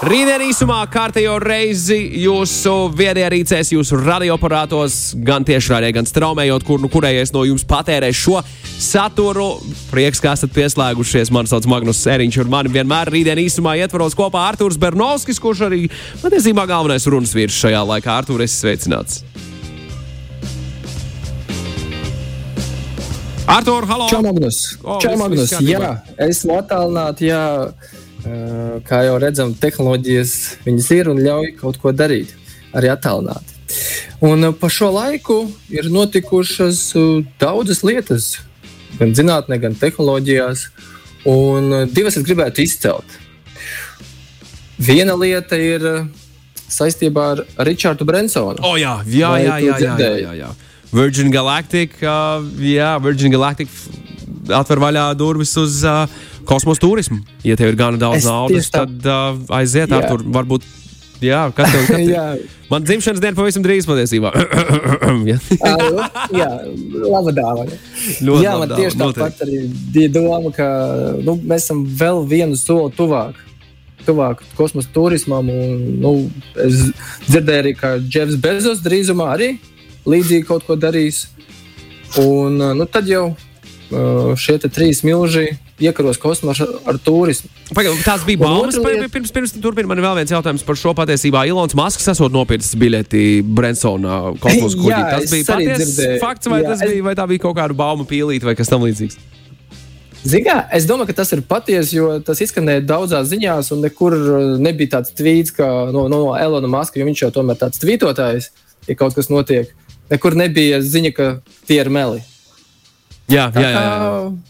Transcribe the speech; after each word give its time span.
Rītdien 0.00 0.40
īsumā 0.46 0.78
kārtējo 0.88 1.34
reizi 1.42 1.98
jūsu 2.22 2.72
viedajā 2.96 3.26
rīcēs, 3.34 3.72
jūsu 3.74 3.98
radioaparātos, 4.00 4.94
gan 5.28 5.44
tiešraidē, 5.44 5.90
gan 5.92 6.08
straumējot, 6.08 6.64
kur 6.64 6.80
nu 6.80 6.88
kurējais 6.88 7.34
no 7.34 7.42
jums 7.44 7.66
patērēs 7.68 8.16
šo 8.16 8.38
saturu. 8.80 9.50
Prieks, 9.90 10.22
ka 10.24 10.32
esat 10.32 10.54
pieslēgušies. 10.56 11.28
Mani 11.36 11.52
sauc 11.52 11.68
Magnus 11.68 12.00
Sēriņš, 12.00 12.40
un 12.40 12.52
mani 12.56 12.72
vienmēr 12.72 13.12
rītdien 13.12 13.42
īsumā 13.44 13.76
ietvaros 13.82 14.16
kopā 14.16 14.46
Artūrs 14.54 14.80
Bernovskis, 14.80 15.42
kurš 15.42 15.66
arī 15.68 15.82
patiesībā 16.24 16.64
galvenais 16.70 17.04
runas 17.04 17.36
vīrs 17.36 17.60
šajā 17.60 17.84
laikā. 17.92 18.16
Artūr, 18.22 18.48
esi 18.48 18.56
sveicināts! 18.64 19.20
Artur, 23.50 23.84
halo! 23.84 24.08
Čau, 24.08 24.24
Magnus! 24.24 24.64
O, 24.80 24.96
Čau, 25.02 25.16
Magnus! 25.20 25.52
Jā, 25.60 25.96
esmu 26.24 26.56
attālināts. 26.62 27.28
Jā, 27.28 27.42
kā 28.86 29.02
jau 29.06 29.16
redzam, 29.22 29.54
tehnoloģijas 29.54 30.34
viņas 30.66 30.90
ir 30.96 31.10
un 31.12 31.22
ļauj 31.24 31.54
kaut 31.60 31.80
ko 31.82 31.92
darīt 31.92 32.34
arī 32.76 32.90
attālināti. 32.92 33.56
Un 34.24 34.52
pa 34.58 34.68
šo 34.72 34.90
laiku 34.92 35.42
ir 35.72 35.88
notikušas 35.90 36.82
daudzas 37.40 37.82
lietas, 37.86 38.32
gan 38.98 39.14
zinātnē, 39.16 39.60
gan 39.62 39.76
tehnoloģijās, 39.78 40.66
un 41.30 41.86
divas 41.94 42.18
es 42.18 42.26
gribētu 42.26 42.64
izcelt. 42.64 43.18
Viena 44.80 45.14
lieta 45.16 45.58
ir 45.60 45.86
saistībā 46.70 47.24
ar 47.34 47.44
Richardu 47.66 48.06
Brensonu. 48.08 48.62
O, 48.64 48.76
jā, 48.80 49.00
jā, 49.06 49.32
jā, 49.42 49.56
jā, 49.60 49.78
jā, 49.80 49.94
jā, 49.98 50.12
jā, 50.24 50.34
jā. 50.44 50.50
Virgin 50.90 51.30
Galactic, 51.30 51.94
uh, 52.02 52.42
jā, 52.58 52.96
Virgin 53.02 53.30
Galactic 53.30 53.70
atver 54.50 54.80
vaļā 54.82 55.04
durvis 55.18 55.52
uz 55.60 55.82
uh, 55.86 56.06
kosmosa 56.50 56.82
turismu. 56.82 57.20
Ja 57.46 57.56
tev 57.58 57.72
ir 57.72 57.78
gana 57.78 58.00
daudz 58.00 58.24
Es 58.24 58.28
naudas, 58.28 58.70
tā- 58.70 58.84
tad 58.84 59.06
uh, 59.06 59.38
aiziet 59.60 59.92
ar 59.94 60.08
tur. 60.10 60.24
Varbūt, 60.34 60.66
jā, 61.22 61.44
kas 61.54 61.70
tev 61.74 62.02
Jā. 62.08 62.24
Man 62.70 62.84
dzimšanas 62.86 63.18
diena 63.22 63.34
pavisam 63.34 63.64
drīz 63.64 63.86
patiesībā. 63.88 64.30
Jā. 65.30 65.36
Ā, 65.66 65.70
jā, 66.30 66.48
laba 67.02 67.32
dāvana. 67.34 67.78
Ļoti 68.22 68.44
Jā, 68.44 68.52
man 68.60 68.74
tieši 68.76 69.00
tāpat 69.00 69.42
arī 69.42 69.56
bija 69.94 70.12
doma, 70.14 70.52
ka 70.54 70.68
nu, 71.18 71.34
mēs 71.42 71.66
esam 71.66 71.80
vēl 71.98 72.22
vienu 72.30 72.58
soli 72.58 72.94
tuvāk. 72.94 73.40
Tuvāk 74.06 74.44
kosmosa 74.54 74.88
turismam. 74.94 75.50
Un, 75.50 75.82
nu, 76.00 76.12
es 76.62 76.86
dzirdēju, 77.26 77.64
arī, 77.64 77.74
ka 77.74 77.90
Jeffs 78.06 78.38
Bezos 78.40 78.84
drīzumā 78.86 79.32
arī 79.34 79.50
līdzīgi 80.06 80.46
kaut 80.46 80.62
ko 80.68 80.78
darīs. 80.78 81.24
Un, 82.22 82.54
nu, 82.78 82.86
tad 82.86 83.10
jau 83.10 83.32
šie 84.38 84.60
trīs 84.70 85.02
milži 85.02 85.48
iekaros 85.80 86.18
kosmosu 86.20 86.66
ar, 86.86 86.98
turismu. 87.02 87.48
Pagaid, 87.74 87.96
Tās 88.04 88.24
bija 88.28 88.38
baumas. 88.42 88.76
lieta- 88.76 89.08
Pirms, 89.14 89.32
pirms 89.32 89.54
turpināt, 89.56 89.88
man 89.88 89.98
ir 89.98 90.04
vēl 90.04 90.16
viens 90.20 90.30
jautājums 90.34 90.64
par 90.66 90.76
šo 90.76 90.92
patiesībā. 90.94 91.46
Ilons 91.48 91.74
Masks 91.78 92.06
esot 92.12 92.32
nopircis 92.32 92.74
biļeti 92.78 93.42
Brensona 93.42 94.34
kosmosa 94.40 94.76
kuģī. 94.82 95.02
Tas 95.16 95.30
bija 95.32 95.44
patiesa 95.50 96.08
fakts, 96.22 96.46
vai, 96.52 96.62
Jā, 96.62 96.68
tas 96.74 96.84
bija, 96.84 97.02
vai 97.08 97.14
tā 97.18 97.26
bija 97.30 97.44
kaut 97.46 97.56
kāda 97.56 97.76
bauma 97.76 98.04
pīlīte 98.04 98.44
vai 98.48 98.54
kas 98.58 98.68
tam 98.68 98.82
līdzīgs? 98.86 99.16
Ziniet, 100.20 100.66
es 100.76 100.84
domāju, 100.84 101.08
ka 101.08 101.14
tas 101.22 101.30
ir 101.32 101.40
patiesi, 101.48 101.94
jo 101.96 102.18
tas 102.20 102.42
izskanēja 102.44 102.82
daudzās 102.84 103.30
ziņās, 103.30 103.70
un 103.72 103.80
nekur 103.86 104.12
uh, 104.18 104.58
nebija 104.60 104.98
tāds 104.98 105.14
tvīts 105.16 105.54
kā 105.56 105.68
no, 105.96 106.02
no 106.12 106.18
Elona 106.36 106.68
Maska, 106.68 107.00
jo 107.00 107.06
viņš 107.08 107.22
jau 107.24 107.30
tomēr 107.38 107.56
tāds 107.62 107.80
tvītotājs, 107.80 108.50
ja 108.90 108.96
kaut 109.00 109.16
kas 109.16 109.30
notiek. 109.32 109.72
Nekur 110.12 110.36
nebija 110.36 110.82
ziņa, 110.84 111.12
ka 111.16 111.30
tie 111.70 111.78
ir 111.80 111.88
meli. 111.88 112.20
Jā, 113.30 113.46
jā, 113.54 113.62
jā. 113.64 113.70
jā. 113.70 114.49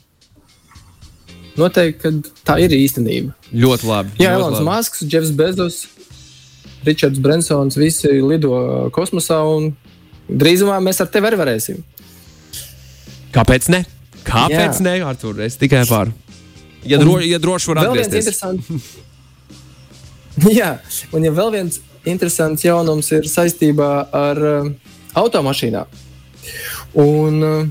Noteikti, 1.59 2.12
tā 2.47 2.59
ir 2.62 2.75
īstenība. 2.77 3.34
Ļoti 3.50 3.88
labi. 3.88 4.15
Jā, 4.22 4.34
Elonas. 4.38 4.62
Masks, 4.66 5.03
Jeffs 5.03 5.33
Bezos, 5.34 5.83
Ričards 6.87 7.21
Brensons, 7.22 7.77
visi 7.78 8.12
lido 8.22 8.55
kosmosā, 8.94 9.41
un 9.44 9.72
drīzumā 10.31 10.78
mēs 10.84 11.03
ar 11.03 11.11
tevi 11.12 11.31
arī 11.31 11.41
varēsim. 11.41 11.83
Kāpēc 13.34 13.69
ne? 13.75 13.84
Kāpēc 14.27 14.81
Jā. 14.81 14.84
ne? 14.87 14.97
Artur, 15.06 15.41
es 15.44 15.59
tikai 15.61 15.84
par. 15.88 16.11
Ja, 16.87 16.99
dro, 17.00 17.19
ja 17.21 17.38
droši 17.41 17.72
var 17.72 17.84
atgriezties. 17.84 18.41
Jā, 20.61 20.71
un 21.12 21.27
ja 21.27 21.32
vēl 21.37 21.50
viens 21.53 21.81
interesants 22.09 22.65
jaunums 22.65 23.11
ir 23.12 23.27
saistībā 23.28 23.91
ar 24.17 24.41
uh, 24.41 24.71
automašīnām. 25.21 25.99
Un 27.00 27.44
uh, 27.44 27.67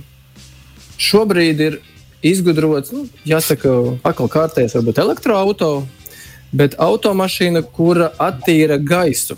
šobrīd 1.02 1.64
ir 1.66 1.80
izgudrots, 2.26 2.92
nu, 2.96 3.06
jāsaka, 3.28 3.72
atkal 4.04 4.30
kārtējs, 4.32 4.76
varbūt 4.78 5.02
elektroautorāts, 5.04 5.98
bet 6.52 6.76
automašīna, 6.82 7.62
kura 7.76 8.10
attīra 8.18 8.80
gaisu. 8.82 9.38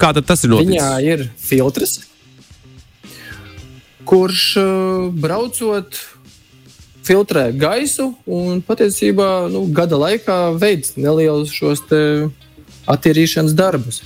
Kā 0.00 0.12
tas 0.16 0.44
ir 0.44 0.52
noticis? 0.52 0.74
Viņā 0.74 0.90
ir 1.04 1.28
filtrs, 1.40 1.98
kurš 4.08 4.42
uh, 4.60 5.12
braucot 5.12 6.00
filtrē 7.04 7.50
gaisu 7.52 8.14
un 8.24 8.62
patiesībā 8.64 9.46
nu, 9.52 9.66
gada 9.76 9.98
laikā 10.00 10.38
veids 10.60 10.96
nelielus 10.96 11.52
šos 11.52 11.84
attīrīšanas 12.88 13.56
darbus. 13.56 14.02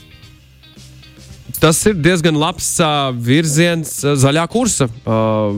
Tas 1.58 1.80
ir 1.90 1.96
diezgan 1.98 2.38
labs 2.38 2.76
uh, 2.78 3.10
virziens 3.10 3.96
uh, 4.04 4.14
zaļā 4.18 4.44
kursa 4.50 4.86
uh, 4.86 5.56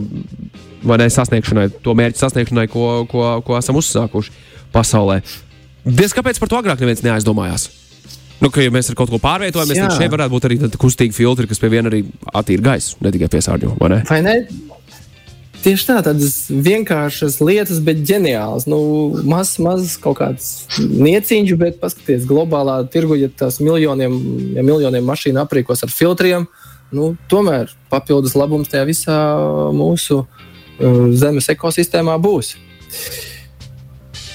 vai 0.82 0.98
ne, 1.00 1.10
sasniegšanai, 1.12 1.68
to 1.84 1.94
mērķu 1.98 2.20
sasniegšanai, 2.22 2.66
ko, 2.72 2.86
ko, 3.10 3.26
ko 3.46 3.58
esam 3.58 3.78
uzsākuši 3.80 4.34
pasaulē. 4.74 5.20
Diez 5.84 6.14
kāpēc 6.16 6.40
par 6.40 6.50
to 6.50 6.58
agrāk 6.60 6.82
neviens 6.82 7.04
neaizdomājās? 7.04 7.68
Nu, 8.40 8.48
ka, 8.48 8.62
ja 8.64 8.72
mēs 8.72 8.88
ar 8.88 8.96
kaut 8.96 9.12
ko 9.12 9.20
pārvietojamies, 9.20 9.76
tad 9.76 9.92
Jā. 9.92 9.96
šeit 9.98 10.12
varētu 10.12 10.32
būt 10.32 10.48
arī 10.48 10.58
kustīgi 10.80 11.16
filtri, 11.16 11.48
kas 11.48 11.60
pie 11.60 11.68
viena 11.72 11.90
arī 11.92 12.06
attīra 12.32 12.70
gaisu, 12.70 12.96
ne 13.04 13.12
tikai 13.12 13.28
piesārņo. 13.34 13.74
vai 13.80 13.90
ne? 13.92 13.98
Vai 14.08 14.20
ne? 14.24 14.36
Tieši 15.60 15.84
tā, 15.90 15.98
tādas 16.00 16.46
vienkāršas 16.48 17.36
lietas, 17.44 17.82
bet 17.84 18.00
ģeniālas. 18.08 18.64
Nu, 18.70 18.78
Mazs, 19.28 19.58
mazs 19.60 19.98
kaut 20.00 20.16
kāds 20.22 20.46
nieciņš, 20.80 21.52
bet 21.60 21.76
paskatieties, 21.82 22.24
globālā 22.28 22.78
tirgu, 22.88 23.18
ja 23.20 23.28
tās 23.28 23.60
miljoniem, 23.60 24.16
ja 24.56 24.64
miljoniem 24.64 25.04
mašīnu 25.04 25.42
aprīkos 25.42 25.84
ar 25.84 25.92
filtriem, 25.92 26.48
nu, 26.96 27.12
tomēr 27.28 27.68
papildus 27.92 28.38
labums 28.40 28.72
tajā 28.72 28.88
visā 28.88 29.18
mūsu 29.76 30.22
uh, 30.22 30.39
zemes 31.20 31.50
ekosistēmā 31.52 32.16
būs. 32.22 32.54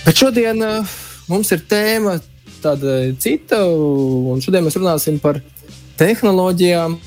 Bet 0.05 0.21
šodien 0.21 0.61
uh, 0.61 0.95
mums 1.31 1.51
ir 1.55 1.65
tēma 1.69 2.19
tāda 2.63 3.01
cita, 3.21 3.63
un 3.65 4.41
šodien 4.41 4.65
mēs 4.65 4.77
runāsim 4.79 5.19
par 5.21 5.41
tehnoloģijām, 5.99 6.97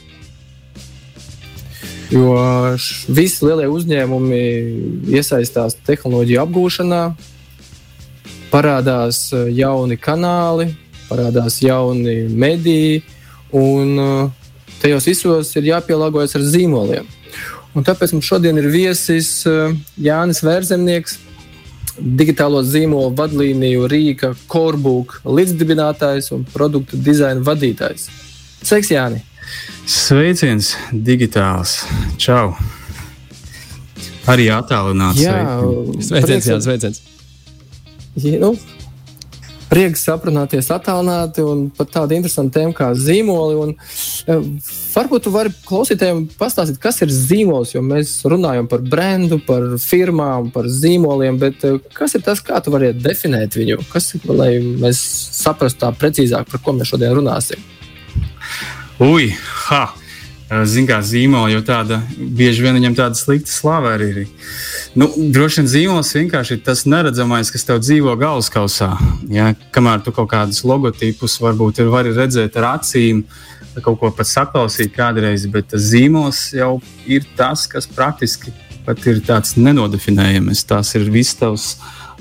Jo 2.09 2.33
visi 3.13 3.45
lielie 3.45 3.67
uzņēmumi 3.69 4.39
iesaistās 5.13 5.75
tehnoloģiju 5.85 6.41
apgūšanā, 6.41 7.03
parādās 8.49 9.27
eh, 9.37 9.51
jauni 9.59 9.99
kanāli, 10.01 10.71
parādās 11.11 11.59
jauni 11.61 12.23
mediji, 12.33 13.03
un 13.53 13.93
eh, 14.01 14.49
tajos 14.81 15.09
visos 15.11 15.53
ir 15.61 15.69
jāpielāgojas 15.69 16.39
ar 16.39 16.47
zīmoliem. 16.49 17.13
Un 17.79 17.85
tāpēc 17.87 18.11
mums 18.17 18.27
šodien 18.27 18.59
ir 18.59 18.67
viesis 18.73 19.29
eh, 19.47 19.75
Jānis 20.03 20.41
Vērzemnieks, 20.43 21.19
digitālo 21.99 22.61
zīmolu 22.67 23.13
vadlīniju 23.19 23.87
Rīga 23.91 24.33
Korbūka 24.51 25.23
līdzdibinātājs 25.27 26.33
un 26.35 26.43
produktu 26.53 26.99
dizaina 27.03 27.43
vadītājs. 27.47 28.09
Sveiks, 28.67 28.91
Jāni! 28.95 29.23
Sveiciens, 29.89 30.73
digitāls. 30.93 31.79
Čau! 32.21 32.51
Arī 34.29 34.51
attālināts. 34.53 35.23
Sveiciens, 35.23 36.27
prieks- 36.27 36.51
Jā, 36.51 36.59
sveiciens. 36.67 36.99
Ja, 38.21 38.39
nu, 38.43 38.51
prieks 39.69 40.07
aprunāties 40.13 40.71
attālināti 40.73 41.45
un 41.45 41.67
par 41.75 41.89
tādu 41.93 42.17
interesantu 42.17 42.57
tēmu 42.59 42.75
kā 42.77 42.89
zīmoli. 42.97 43.59
Un, 43.63 43.75
eh, 44.27 44.49
varbūt 44.95 45.27
tu 45.27 45.33
vari 45.35 45.53
klausītājiem 45.69 46.25
pastāstīt, 46.41 46.81
kas 46.83 47.03
ir 47.03 47.13
zīmols, 47.13 47.75
jo 47.75 47.83
mēs 47.85 48.15
runājam 48.25 48.69
par 48.69 48.81
brendu, 48.81 49.41
par 49.45 49.63
firmām, 49.83 50.53
par 50.53 50.65
zīmoliem, 50.65 51.39
bet 51.39 51.65
eh, 51.65 51.79
kas 51.95 52.15
ir 52.15 52.25
tas, 52.27 52.41
kā 52.41 52.63
tu 52.65 52.75
vari 52.75 52.93
definēt 52.93 53.59
viņu? 53.61 53.81
Kas 53.93 54.15
lai 54.27 54.59
mēs 54.59 54.99
saprastu 55.39 55.85
tā 55.85 55.93
precīzāk, 55.93 56.51
par 56.51 56.61
ko 56.65 56.73
mēs 56.73 56.93
šodien 56.93 57.17
runāsim? 57.21 57.63
Ui, 58.99 59.33
ha! 59.69 59.87
Zinām, 60.49 61.03
zīmola, 61.05 61.51
jo 61.53 61.61
tāda 61.61 61.99
bieži 62.17 62.63
vien 62.65 62.79
viņam 62.79 62.95
tāda 62.97 63.19
slikta 63.21 63.53
slava 63.53 63.91
arī 63.99 64.07
ir. 64.09 64.21
Nu, 64.97 65.11
droši 65.13 65.61
vien 65.61 65.69
zīmols 65.69 66.15
vienkārši 66.17 66.57
ir 66.57 66.63
tas 66.65 66.87
neredzamais, 66.89 67.51
kas 67.53 67.69
tev 67.69 67.83
dzīvo 67.83 68.15
galvaskausā. 68.17 68.95
Ja? 69.29 69.51
Kamēr 69.77 70.01
tu 70.07 70.15
kaut 70.17 70.31
kādus 70.33 70.63
logotipus 70.65 71.37
varbūt 71.45 71.83
ir 71.83 71.93
vari 71.93 72.17
redzēt 72.17 72.57
ar 72.57 72.71
acīm, 72.79 73.27
kaut 73.85 74.01
ko 74.01 74.09
pat 74.11 74.27
saklausīt 74.27 74.97
kādreiz, 74.97 75.45
bet 75.53 75.69
tas 75.75 75.85
zīmols 75.93 76.49
jau 76.57 76.79
ir 77.07 77.29
tas, 77.37 77.69
kas 77.69 77.87
praktiski 77.87 78.55
pat 78.89 79.05
ir 79.05 79.21
tāds 79.29 79.53
nenodefinējams. 79.61 80.65
Tās 80.65 80.97
ir 80.97 81.11
visas 81.13 81.37
tavas 81.37 81.71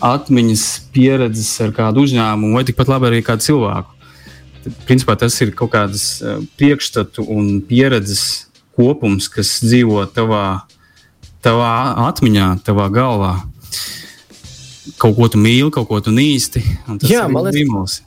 atmiņas, 0.03 0.65
pieredzes 0.91 1.55
ar 1.63 1.71
kādu 1.73 2.03
uzņēmumu 2.03 2.59
vai 2.59 2.67
tikpat 2.67 2.91
labi 2.91 3.07
arī 3.07 3.23
kādu 3.25 3.47
cilvēku 3.47 3.96
principā 4.87 5.17
tas 5.19 5.35
ir 5.43 5.53
kaut 5.57 5.73
kādas 5.75 6.05
eh, 6.21 6.39
priekšstatu 6.59 7.25
un 7.33 7.59
pieredzes 7.67 8.47
kopums, 8.77 9.29
kas 9.33 9.57
dzīvo 9.63 10.03
tavā, 10.13 10.63
tavā 11.45 11.73
atmiņā, 12.07 12.49
tavā 12.65 12.87
galvā. 12.93 13.33
Kaut 14.97 15.17
ko 15.17 15.27
tu 15.27 15.39
mīli, 15.41 15.71
kaut 15.73 15.89
ko 15.89 15.99
tu 16.01 16.13
nīsti. 16.15 16.61
Jā, 17.09 17.25
man 17.31 17.49
liekas, 17.49 18.01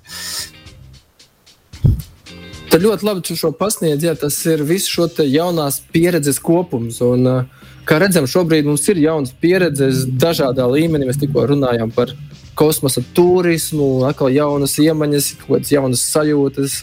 tas 2.71 2.81
ļoti 2.81 3.07
labi 3.07 3.25
tu 3.27 3.37
šo 3.37 3.51
pasniedz. 3.57 4.07
Jā, 4.07 4.15
tas 4.19 4.39
ir 4.49 4.63
viss 4.67 4.89
šo 4.91 5.09
jaunās 5.27 5.81
pieredzes 5.93 6.39
kopums. 6.41 7.01
Un, 7.05 7.27
eh, 7.27 7.45
kā 7.85 7.99
redzam, 8.01 8.31
šobrīd 8.31 8.65
mums 8.65 8.89
ir 8.89 9.03
jaunas 9.03 9.33
pieredzes 9.33 10.07
dažādā 10.07 10.65
līmenī. 10.71 11.11
Mēs 11.11 11.21
tikko 11.21 11.49
runājām 11.51 11.93
par 11.95 12.07
viņu 12.15 12.30
kosmosa 12.61 13.01
turismu, 13.17 14.05
atkal 14.09 14.29
jaunas 14.35 14.77
iemaņas, 14.83 15.31
kaut 15.41 15.55
kādas 15.55 15.73
jaunas 15.73 16.03
sajūtas. 16.13 16.77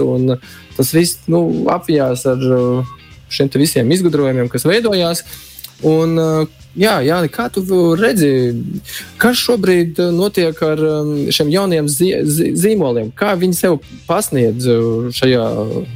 Tas 0.78 0.94
viss 0.94 1.28
nu, 1.30 1.44
apjās 1.74 2.26
ar 2.30 2.42
uh, 2.50 2.96
šiem 3.30 3.52
visiem 3.62 3.92
izgudrojumiem, 3.94 4.50
kas 4.50 4.66
veidojās. 4.66 5.22
Un, 5.86 6.16
uh, 6.18 6.64
jā, 6.74 6.96
Jāni, 7.06 7.30
kā 7.30 7.46
tu 7.54 7.62
redzi, 8.00 8.32
kas 9.22 9.38
šobrīd 9.38 10.02
uh, 10.02 10.10
notiek 10.16 10.58
ar 10.66 10.82
um, 10.82 11.12
šiem 11.34 11.54
jauniem 11.54 11.90
zīmoliem? 11.90 13.14
Kā 13.18 13.36
viņi 13.38 13.60
sev 13.60 13.78
pasniedz 14.10 14.66
šajā 15.20 15.46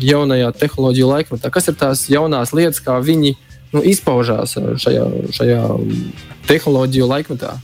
jaunajā 0.05 0.53
tehnoloģiju 0.61 1.09
laikmetā? 1.15 1.49
Kas 1.53 1.71
ir 1.73 1.79
tās 1.81 2.05
jaunās 2.11 2.53
lietas, 2.53 2.83
kā 2.85 2.99
viņi 3.01 3.33
nu, 3.73 3.81
izpaužās 3.81 4.53
šajā, 4.85 5.09
šajā 5.33 5.65
tehnoloģiju 6.51 7.11
laikmetā? 7.15 7.57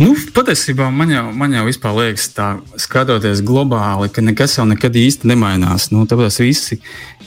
Nu, 0.00 0.14
patiesībā 0.32 0.86
man 0.88 1.10
jau, 1.12 1.26
man 1.36 1.52
jau 1.52 1.66
liekas, 1.68 2.30
tā 2.32 2.46
skatoties 2.80 3.42
globāli, 3.44 4.08
ka 4.08 4.22
nekas 4.24 4.56
jau 4.56 4.64
nekad 4.64 4.94
īsti 4.96 5.28
nemainās. 5.28 5.90
Nu, 5.92 6.06
tāpēc 6.08 6.38
visi 6.40 6.78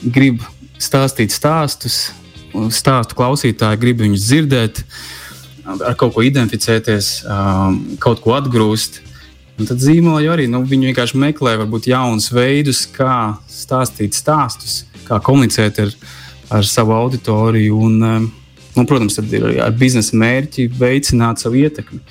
grib 0.02 0.42
stāstīt 0.82 1.30
stāstus, 1.30 2.08
stāstu 2.74 3.14
klausītāji 3.18 3.78
grib 3.78 4.02
viņus 4.02 4.26
dzirdēt, 4.26 4.80
ar 5.70 5.94
kaut 6.00 6.16
ko 6.16 6.24
identificēties, 6.26 7.12
um, 7.30 7.78
kaut 8.02 8.24
ko 8.24 8.34
atgrūst. 8.40 8.98
Un 9.54 9.70
tad 9.70 9.78
zīmoļi 9.78 10.32
arī 10.32 10.48
nu, 10.50 10.64
vienkārši 10.66 11.20
meklē 11.22 11.54
varbūt 11.60 11.86
jaunus 11.92 12.26
veidus, 12.34 12.88
kā 12.90 13.36
stāstīt 13.46 14.18
stāstus, 14.18 14.80
kā 15.06 15.20
komunicēt 15.22 15.78
ar, 15.84 15.94
ar 16.58 16.66
savu 16.66 16.96
auditoriju. 16.98 17.78
Un, 17.86 18.02
um, 18.02 18.28
nu, 18.74 18.82
protams, 18.82 19.14
tad 19.20 19.30
ir 19.30 19.46
arī 19.46 19.62
ar 19.62 19.78
biznesa 19.78 20.18
mērķi 20.18 20.66
veicināt 20.74 21.46
savu 21.46 21.62
ietekmi. 21.62 22.02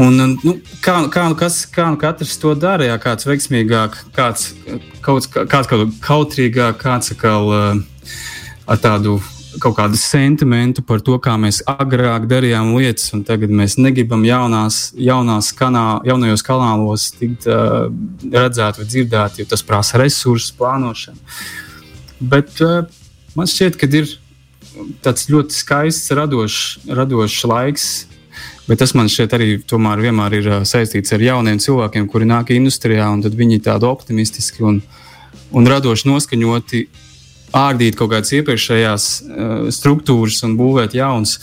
Un, 0.00 0.16
nu, 0.42 0.56
kā, 0.82 0.96
kā, 1.12 1.28
nu 1.30 1.36
kas, 1.38 1.60
kā 1.70 1.86
nu 1.92 1.98
katrs 2.00 2.34
to 2.42 2.54
dara? 2.58 2.88
Jā, 2.88 2.96
kāds 2.98 3.28
veiksmīgāk, 3.28 4.00
kāds 4.16 4.48
kaut, 5.04 5.28
kāds 5.30 5.70
kaut 5.70 5.92
kautrīgāk, 6.02 6.80
kāds 6.80 7.12
atkal 7.14 7.52
uh, 7.54 8.16
ar 8.66 8.80
tādu 8.82 9.20
kaut 9.62 9.76
kādu 9.78 9.98
sentimentu 10.00 10.82
par 10.82 10.98
to, 11.04 11.14
kā 11.22 11.36
mēs 11.38 11.60
agrāk 11.70 12.26
darījām 12.26 12.72
lietas, 12.74 13.12
un 13.14 13.22
tagad 13.26 13.52
mēs 13.54 13.76
negribam 13.78 14.24
jaunās, 14.26 14.88
jaunās 14.98 15.52
kanā, 15.54 16.00
jaunajos 16.08 16.42
kanālos 16.42 17.04
tikt 17.14 17.46
uh, 17.46 17.86
redzēt 18.34 18.80
vai 18.80 18.88
dzirdēt, 18.88 19.38
jo 19.38 19.46
tas 19.52 19.62
prasa 19.62 20.00
resursus, 20.02 20.50
plānošanu. 20.58 21.22
Bet 22.34 22.58
uh, 22.66 22.82
man 23.38 23.50
šķiet, 23.50 23.78
ka 23.78 23.86
ir 23.94 24.10
tāds 25.06 25.30
ļoti 25.30 25.54
skaists, 25.54 26.10
radošs, 26.18 26.90
radošs 26.90 27.46
laiks 27.46 27.88
Bet 28.64 28.80
tas 28.80 28.94
man 28.96 29.10
šķiet 29.12 29.34
arī 29.36 29.48
vienmēr 30.00 30.38
ir 30.38 30.50
saistīts 30.64 31.12
ar 31.12 31.20
jauniem 31.20 31.58
cilvēkiem, 31.60 32.06
kuri 32.08 32.28
nāk 32.28 32.54
industrijā, 32.54 33.10
un 33.12 33.20
viņi 33.20 33.58
ir 33.58 33.64
tādi 33.66 33.88
optimistiski 33.88 34.64
un, 34.64 34.80
un 35.52 35.68
radoši 35.68 36.08
noskaņoti 36.08 36.84
ārdīt 37.54 37.98
kaut 37.98 38.14
kādas 38.14 38.32
iepriekšējās 38.34 39.08
uh, 39.20 39.54
struktūras 39.74 40.40
un 40.48 40.56
būvēt 40.58 40.96
jaunas 40.96 41.36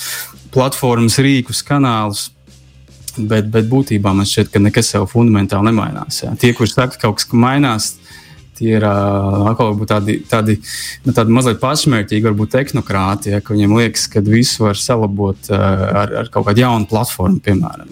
platformas, 0.52 1.20
rīkus, 1.22 1.64
kanālus. 1.68 2.30
Bet, 3.18 3.50
bet 3.52 3.68
būtībā 3.68 4.14
man 4.16 4.28
šķiet, 4.28 4.50
ka 4.54 4.60
nekas 4.64 4.94
jau 4.94 5.04
fundamentāli 5.10 5.68
nemainās. 5.68 6.22
Jā. 6.24 6.32
Tie, 6.40 6.54
kurš 6.56 6.78
saka, 6.78 6.96
ka 6.96 7.10
kaut 7.10 7.20
kas 7.20 7.28
mainās, 7.36 7.90
tie 8.62 8.76
ir 8.78 8.86
atkal 8.86 9.76
tādi, 9.90 10.20
tādi, 10.30 10.58
nu, 11.06 11.16
tādi 11.18 11.34
mazliet 11.34 11.62
pašmērķīgi, 11.62 12.28
varbūt 12.30 12.54
tehnokrāti, 12.56 13.34
ja, 13.34 13.42
ka 13.42 13.56
viņiem 13.56 13.78
liekas, 13.80 14.08
ka 14.12 14.24
visu 14.26 14.68
var 14.68 14.80
salabot 14.80 15.52
ar, 15.56 16.14
ar 16.24 16.32
kaut 16.34 16.48
kādu 16.50 16.64
jaunu 16.64 16.90
platformu, 16.90 17.42
piemēram. 17.44 17.90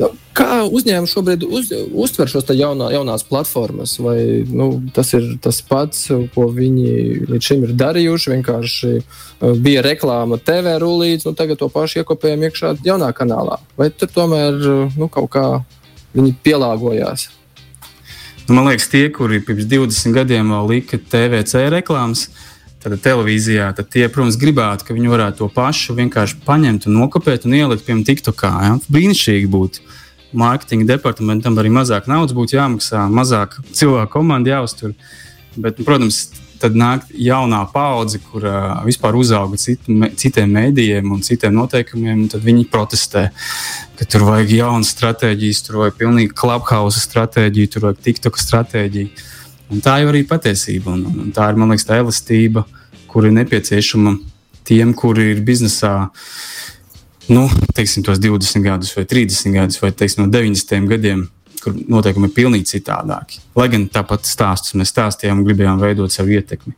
Nu, 0.00 0.08
kā 0.36 0.62
uzņēmumi 0.64 1.10
šobrīd 1.10 1.44
uz, 1.44 1.68
uztver 2.04 2.30
šos 2.30 2.48
jaunā, 2.56 2.88
jaunās 2.94 3.26
platformas? 3.28 3.98
Vai 4.00 4.44
nu, 4.48 4.70
tas 4.96 5.12
ir 5.18 5.34
tas 5.44 5.60
pats, 5.68 6.06
ko 6.32 6.46
viņi 6.54 7.26
līdz 7.28 7.50
šim 7.50 7.66
ir 7.66 7.74
darījuši? 7.82 8.32
Vienkārši 8.38 8.94
bija 9.60 9.84
reklāma 9.84 10.40
TV 10.40 10.78
rullīts, 10.80 11.26
un 11.26 11.36
nu, 11.36 11.38
tagad 11.38 11.60
to 11.60 11.68
pašu 11.72 12.00
iekopējam 12.00 12.48
iekšā 12.48 12.74
jaunā 12.86 13.12
kanālā. 13.16 13.60
Vai 13.76 13.90
tur 13.92 14.10
tomēr 14.14 14.58
nu, 14.96 15.10
kaut 15.12 15.30
kā 15.36 15.46
viņi 16.16 16.36
pielāgojās? 16.44 17.28
Nu, 18.48 18.54
man 18.54 18.66
liekas, 18.66 18.88
tie, 18.90 19.06
kuri 19.14 19.38
pirms 19.46 19.68
20 19.70 20.16
gadiem 20.16 20.48
vēl 20.50 20.70
lika 20.70 20.98
TVC 20.98 21.68
reklāmas, 21.70 22.26
tad 22.82 22.96
televīzijā, 23.04 23.68
tad 23.78 23.86
tie, 23.92 24.08
protams, 24.10 24.38
gribētu, 24.40 24.88
ka 24.88 24.96
viņi 24.96 25.12
varētu 25.12 25.44
to 25.44 25.48
pašu 25.54 25.94
vienkārši 25.94 26.40
paņemt 26.46 26.88
un 26.90 26.96
nokopēt 26.98 27.46
un 27.46 27.54
ielikt, 27.54 27.86
piemēram, 27.86 28.02
TikTokā. 28.08 28.52
Ja? 28.66 28.72
Brīnišķīgi 28.90 29.50
būtu. 29.52 29.84
Mārketinga 30.42 30.88
departamentam 30.88 31.58
arī 31.60 31.70
mazāk 31.70 32.08
naudas 32.10 32.34
būtu 32.34 32.56
jāmaksā, 32.56 33.04
mazāk 33.14 33.60
cilvēku 33.70 34.16
komandu 34.16 34.50
jāuztur. 34.50 34.96
Bet, 35.54 35.78
protams, 35.86 36.24
tad 36.62 36.76
nāk 36.78 37.08
jaunā 37.10 37.60
paudze, 37.72 38.20
kur 38.22 38.46
uh, 38.46 38.78
vispār 38.86 39.16
uzauga 39.18 39.58
citu, 39.60 39.94
me, 39.98 40.12
citiem 40.18 40.52
mēdījiem 40.54 41.10
un 41.12 41.24
citiem 41.26 41.54
noteikumiem, 41.58 42.24
un 42.24 42.30
tad 42.32 42.44
viņi 42.46 42.68
protestē, 42.70 43.26
ka 43.98 44.06
tur 44.06 44.26
vajag 44.28 44.54
jaunas 44.56 44.92
stratēģijas, 44.94 45.62
tur 45.66 45.80
vajag 45.82 45.98
pilnīgi 46.00 46.34
klubhausa 46.38 47.02
stratēģiju, 47.02 47.72
tur 47.74 47.88
vajag 47.88 48.00
TikTok 48.06 48.40
stratēģiju. 48.42 49.28
Un 49.72 49.82
tā 49.84 49.98
jau 50.02 50.12
arī 50.12 50.22
patiesība, 50.28 50.94
un, 50.94 51.04
un 51.26 51.34
tā 51.34 51.50
ir, 51.50 51.58
man 51.60 51.72
liekas, 51.72 51.88
tā 51.88 51.98
elastība, 52.02 52.66
kur 53.10 53.26
ir 53.28 53.36
nepieciešama 53.36 54.16
tiem, 54.68 54.94
kuri 54.96 55.32
ir 55.34 55.44
biznesā. 55.46 55.94
Nu, 57.32 57.46
teiksim, 57.76 58.04
tos 58.06 58.20
20 58.22 58.64
gadus, 58.66 58.90
vai 58.96 59.06
30 59.08 59.54
gadus, 59.56 59.78
vai 59.82 59.92
teiksim, 59.96 60.24
no 60.24 60.32
90 60.32 60.90
gadiem 60.90 61.26
kur 61.62 61.76
noteikumi 61.76 62.28
ir 62.28 62.34
pilnīgi 62.36 62.70
citādāki. 62.76 63.42
Lai 63.58 63.68
gan 63.72 63.86
tāpat 63.92 64.26
stāstus 64.28 64.76
mēs 64.78 64.92
stāstījām 64.94 65.40
un 65.40 65.46
gribējām 65.48 65.80
veidot 65.82 66.14
savu 66.14 66.34
ietekmi. 66.36 66.74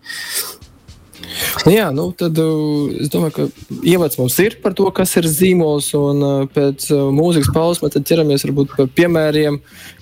Nu 1.64 1.72
jā, 1.72 1.86
nu 1.94 2.08
tad 2.16 2.36
uh, 2.40 2.92
es 3.00 3.10
domāju, 3.12 3.32
ka 3.34 3.78
ievads 3.86 4.18
mums 4.20 4.36
ir 4.42 4.58
par 4.62 4.74
to, 4.76 4.86
kas 4.94 5.14
ir 5.18 5.26
zīmols. 5.30 5.90
Un 5.98 6.22
uh, 6.22 6.34
pēc 6.52 6.86
uh, 6.92 7.08
mūzikas 7.14 7.50
pauzes 7.54 7.82
mēs 7.82 7.96
ķeramies 8.10 8.46
varbūt 8.46 8.74
pie 8.76 8.86
piemēriem, 9.00 9.58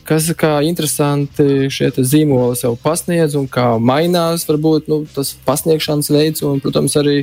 kas 0.09 0.29
kā 0.39 0.55
interesanti 0.67 1.71
šie 1.73 1.93
zīmoli 1.97 2.59
sev 2.59 2.77
pasniedz 2.83 3.37
un 3.39 3.49
kā 3.51 3.71
mainās 3.79 4.47
varbūt 4.49 4.91
nu, 4.93 5.03
tas 5.15 5.35
pasniegšanas 5.47 6.13
veids. 6.13 6.45
Un, 6.49 6.61
protams, 6.65 6.99
arī 7.01 7.23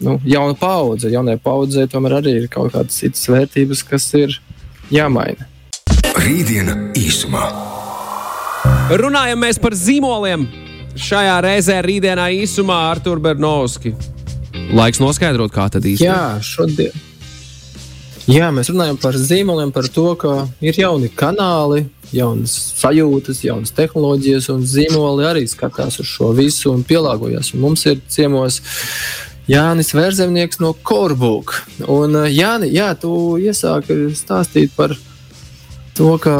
nu, 0.00 0.18
jauna 0.24 0.56
paudze. 0.58 1.12
Jaunai 1.12 1.38
paudzei 1.42 1.88
tomēr 1.90 2.20
arī 2.20 2.38
ir 2.42 2.50
kaut 2.52 2.74
kādas 2.76 3.02
citas 3.02 3.26
vērtības, 3.28 3.84
kas 3.90 4.12
ir 4.20 4.40
jāmaina. 4.94 5.49
Rītdiena 6.20 6.74
īsumā. 7.00 7.46
Runājam 9.00 9.44
par 9.62 9.72
zīmoliem. 9.78 10.42
Šajā 11.00 11.38
reizē 11.46 11.78
rītdienā 11.86 12.26
īsumā 12.42 12.76
ar 12.90 13.00
Turbu 13.00 13.30
Bernovski. 13.30 13.94
Laiks 14.76 15.00
noskaidrot, 15.00 15.52
kā 15.54 15.70
tad 15.72 15.88
īstenībā. 15.88 16.12
Jā, 16.12 16.44
šodien. 16.44 16.92
Jā, 18.28 18.50
mēs 18.52 18.68
runājam 18.68 19.00
par 19.00 19.16
zīmoliem, 19.16 19.72
par 19.72 19.88
to, 19.88 20.10
ka 20.20 20.34
ir 20.60 20.76
jauni 20.82 21.08
kanāli, 21.08 21.86
jaunas 22.12 22.52
sajūtas, 22.82 23.40
jaunas 23.46 23.72
tehnoloģijas, 23.80 24.52
un 24.52 24.68
zīmoli 24.68 25.24
arī 25.24 25.48
skatās 25.48 26.02
uz 26.04 26.10
šo 26.10 26.34
visu 26.36 26.74
un 26.74 26.84
pielāgojas. 26.84 27.54
Un 27.56 27.64
mums 27.64 27.88
ir 27.88 28.02
ciemos 28.12 28.60
Jānis 29.48 29.96
Vērzemnieks 29.96 30.60
no 30.60 30.76
Korbuka. 30.76 31.64
Un 31.88 32.26
Jāni, 32.28 32.74
jā, 32.76 32.92
tu 33.00 33.38
iesāki 33.40 34.10
stāstīt 34.12 34.76
par 34.76 35.00
to, 35.96 36.14
ka 36.22 36.36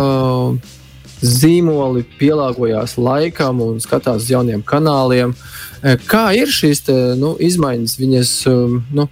zīmoli 1.21 2.04
pielāgojās 2.19 2.97
laikam 3.00 3.61
un 3.64 3.80
skatās 3.83 4.25
uz 4.25 4.33
jauniem 4.33 4.64
kanāliem. 4.66 5.35
Kā 6.09 6.30
ir 6.37 6.52
šīs 6.52 6.85
te, 6.87 6.97
nu, 7.21 7.35
izmaiņas? 7.40 7.97
Viņas 8.00 8.33
nu, 8.97 9.07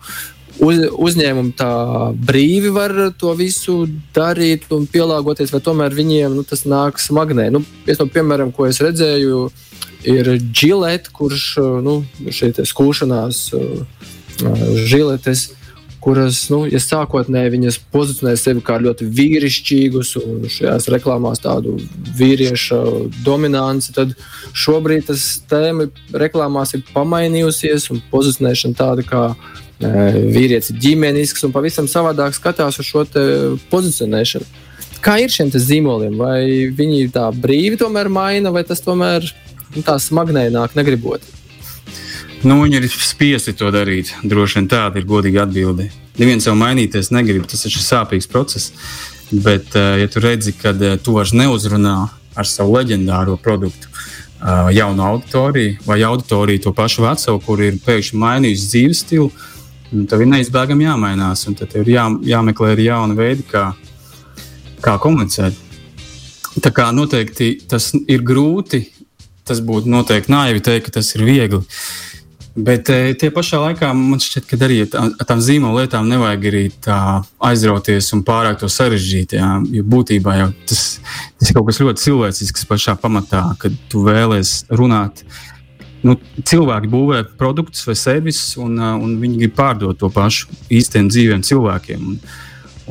uz, 0.64 0.82
uzņēmumi 1.08 1.54
tā 1.58 1.72
brīvi 2.30 2.72
var 2.72 2.94
to 3.20 3.32
visu 3.38 3.82
darīt 4.16 4.68
un 4.74 4.88
pielāgoties, 4.90 5.52
vai 5.52 5.62
tomēr 5.64 5.96
viņiem 5.96 6.36
nu, 6.38 6.44
tas 6.48 6.64
nāk 6.68 7.00
smagnē. 7.02 7.48
Nu, 7.54 7.62
viens 7.86 8.00
no 8.00 8.08
piemēriem, 8.12 8.52
ko 8.56 8.68
es 8.68 8.80
redzēju, 8.84 9.44
ir 10.08 10.32
Gillette, 10.52 11.12
kurš 11.12 11.46
nu, 11.84 12.00
šeit 12.32 12.60
skūšanās 12.68 13.44
žiletes 14.88 15.48
kuras, 16.02 16.44
nu, 16.52 16.62
ja 16.70 16.80
sākotnēji 16.82 17.52
viņas 17.54 17.78
pozicionēja 17.92 18.40
sevi 18.40 18.62
kā 18.64 18.78
ļoti 18.82 19.08
vīrišķīgus 19.18 20.12
un 20.20 20.44
šajās 20.52 20.88
reklāmās 20.94 21.42
tādu 21.42 21.76
vīrieša 22.18 22.80
dominanci, 23.26 23.94
tad 23.96 24.14
šobrīd 24.56 25.08
tas 25.10 25.26
tēma 25.50 25.88
reklāmās 26.24 26.76
ir 26.78 26.84
pamainījusies 26.94 27.90
un 27.94 28.02
pozicionēšana 28.12 28.78
tāda 28.78 29.06
kā 29.06 29.24
vīrietis 29.78 30.72
ģimenisks 30.74 31.44
un 31.46 31.54
pavisam 31.54 31.86
savādāk 31.90 32.34
skatās 32.34 32.80
uz 32.82 32.86
šo 32.88 33.04
pozicionēšanu. 33.70 34.46
Kā 35.02 35.20
ir 35.22 35.30
šiem 35.30 35.52
zīmoliem? 35.54 36.16
Vai 36.18 36.70
viņi 36.74 37.10
tā 37.14 37.28
brīvi 37.30 37.78
tomēr 37.78 38.10
maina, 38.10 38.50
vai 38.50 38.64
tas 38.66 38.82
tomēr 38.82 39.22
nu, 39.76 39.82
tā 39.86 39.94
smagnēji 40.02 40.54
nāk 40.56 40.74
negribot? 40.74 41.22
Nu, 42.46 42.60
viņi 42.62 42.78
ir 42.78 42.86
spiesti 42.92 43.54
to 43.58 43.72
darīt. 43.74 44.12
Droši 44.22 44.60
vien 44.60 44.70
tāda 44.70 45.00
ir 45.00 45.08
godīga 45.08 45.42
atbilde. 45.46 45.88
Neviens 46.18 46.46
jau 46.46 46.54
mainīties 46.58 47.10
negrib, 47.14 47.46
tas 47.50 47.64
ir 47.66 47.74
sāpīgs 47.74 48.30
process. 48.30 48.72
Bet, 49.30 49.74
ja 49.74 50.06
tu 50.08 50.22
redzi, 50.24 50.54
ka 50.56 50.72
tu 51.02 51.18
vairs 51.18 51.34
neuzrunā 51.36 51.96
ar 52.38 52.48
savu 52.48 52.78
leģendāro 52.78 53.36
produktu, 53.42 53.90
jaunu 54.72 55.04
auditoriju 55.04 55.82
vai 55.84 55.98
auditoriju 56.06 56.62
to 56.68 56.72
pašu 56.72 57.04
veco, 57.04 57.38
kur 57.44 57.62
ir 57.66 57.80
pēkšņi 57.84 58.20
mainījusi 58.22 58.70
dzīves 58.72 59.04
stilu, 59.04 59.32
Un 59.88 60.04
tev 60.04 60.20
ir 60.20 60.28
neizbēgami 60.28 60.84
jāmainās, 60.84 61.46
tad 61.56 61.72
ir 61.80 61.88
jā, 61.88 62.04
jāmeklē 62.28 62.74
arī 62.74 62.90
jauni 62.90 63.14
veidi, 63.16 63.44
kā, 63.48 63.70
kā 64.84 64.98
komunicēt. 65.00 65.56
Tā 66.60 66.72
kā 66.74 66.90
noteikti 66.92 67.54
tas 67.70 67.94
ir 67.96 68.24
grūti, 68.26 68.82
tas 69.48 69.62
būtu 69.64 69.88
noteikti 69.88 70.32
naivi 70.34 70.60
teikt, 70.64 70.90
ka 70.90 70.98
tas 70.98 71.08
ir 71.16 71.24
viegli. 71.24 71.62
Bet 72.58 72.88
e, 72.90 73.12
tie 73.14 73.28
pašā 73.30 73.60
laikā 73.62 73.92
man 73.94 74.18
šķiet, 74.22 74.46
ka 74.48 74.56
arī 74.66 74.80
ar 74.86 75.26
tām 75.28 75.38
zīmola 75.44 75.84
lietām 75.84 76.08
nevajag 76.10 76.46
arī 76.50 76.62
aizrauties 77.50 78.08
un 78.16 78.24
pārāk 78.26 78.58
to 78.58 78.70
sarežģīt. 78.72 79.36
Jā. 79.38 79.50
Jo 79.76 79.84
būtībā 79.86 80.34
jau 80.40 80.48
tas, 80.66 80.82
tas 81.38 81.52
ir 81.52 81.58
kaut 81.58 81.68
kas 81.68 81.78
ļoti 81.84 82.02
cilvēcisks 82.06 82.66
pašā 82.66 82.96
pamatā, 82.98 83.44
kad 83.62 83.76
tu 83.92 84.02
vēlēsies 84.08 84.72
runāt 84.80 85.22
nu, 86.02 86.16
cilvēki 86.42 86.90
būvē 86.90 87.22
produktus 87.38 87.86
vai 87.86 87.94
servisus, 87.98 88.56
un, 88.58 88.74
uh, 88.80 88.96
un 88.98 89.16
viņi 89.22 89.42
grib 89.44 89.56
pārdot 89.58 89.98
to 90.00 90.10
pašu 90.10 90.50
īstiem 90.74 91.12
dzīviem 91.12 91.46
cilvēkiem. 91.46 92.10
Un, 92.10 92.20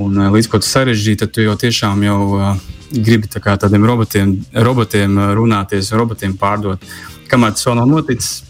un 0.06 0.20
uh, 0.22 0.32
līdz 0.32 0.52
tas 0.56 0.74
sarežģīti, 0.78 1.26
tad 1.26 1.36
tu 1.36 1.44
jau 1.44 1.60
tiešām 1.60 2.08
jau 2.08 2.20
uh, 2.38 2.50
gribi 2.96 3.28
tā 3.32 3.44
tādiem 3.44 3.84
robotiem, 3.84 4.38
robotiem 4.56 5.20
runāties, 5.36 5.92
robotiem 5.92 6.40
pārdot. 6.40 6.84
Kamēr 7.28 7.56
tas 7.56 7.68
vēl 7.68 7.82
nav 7.82 7.90
noticis, 7.92 8.46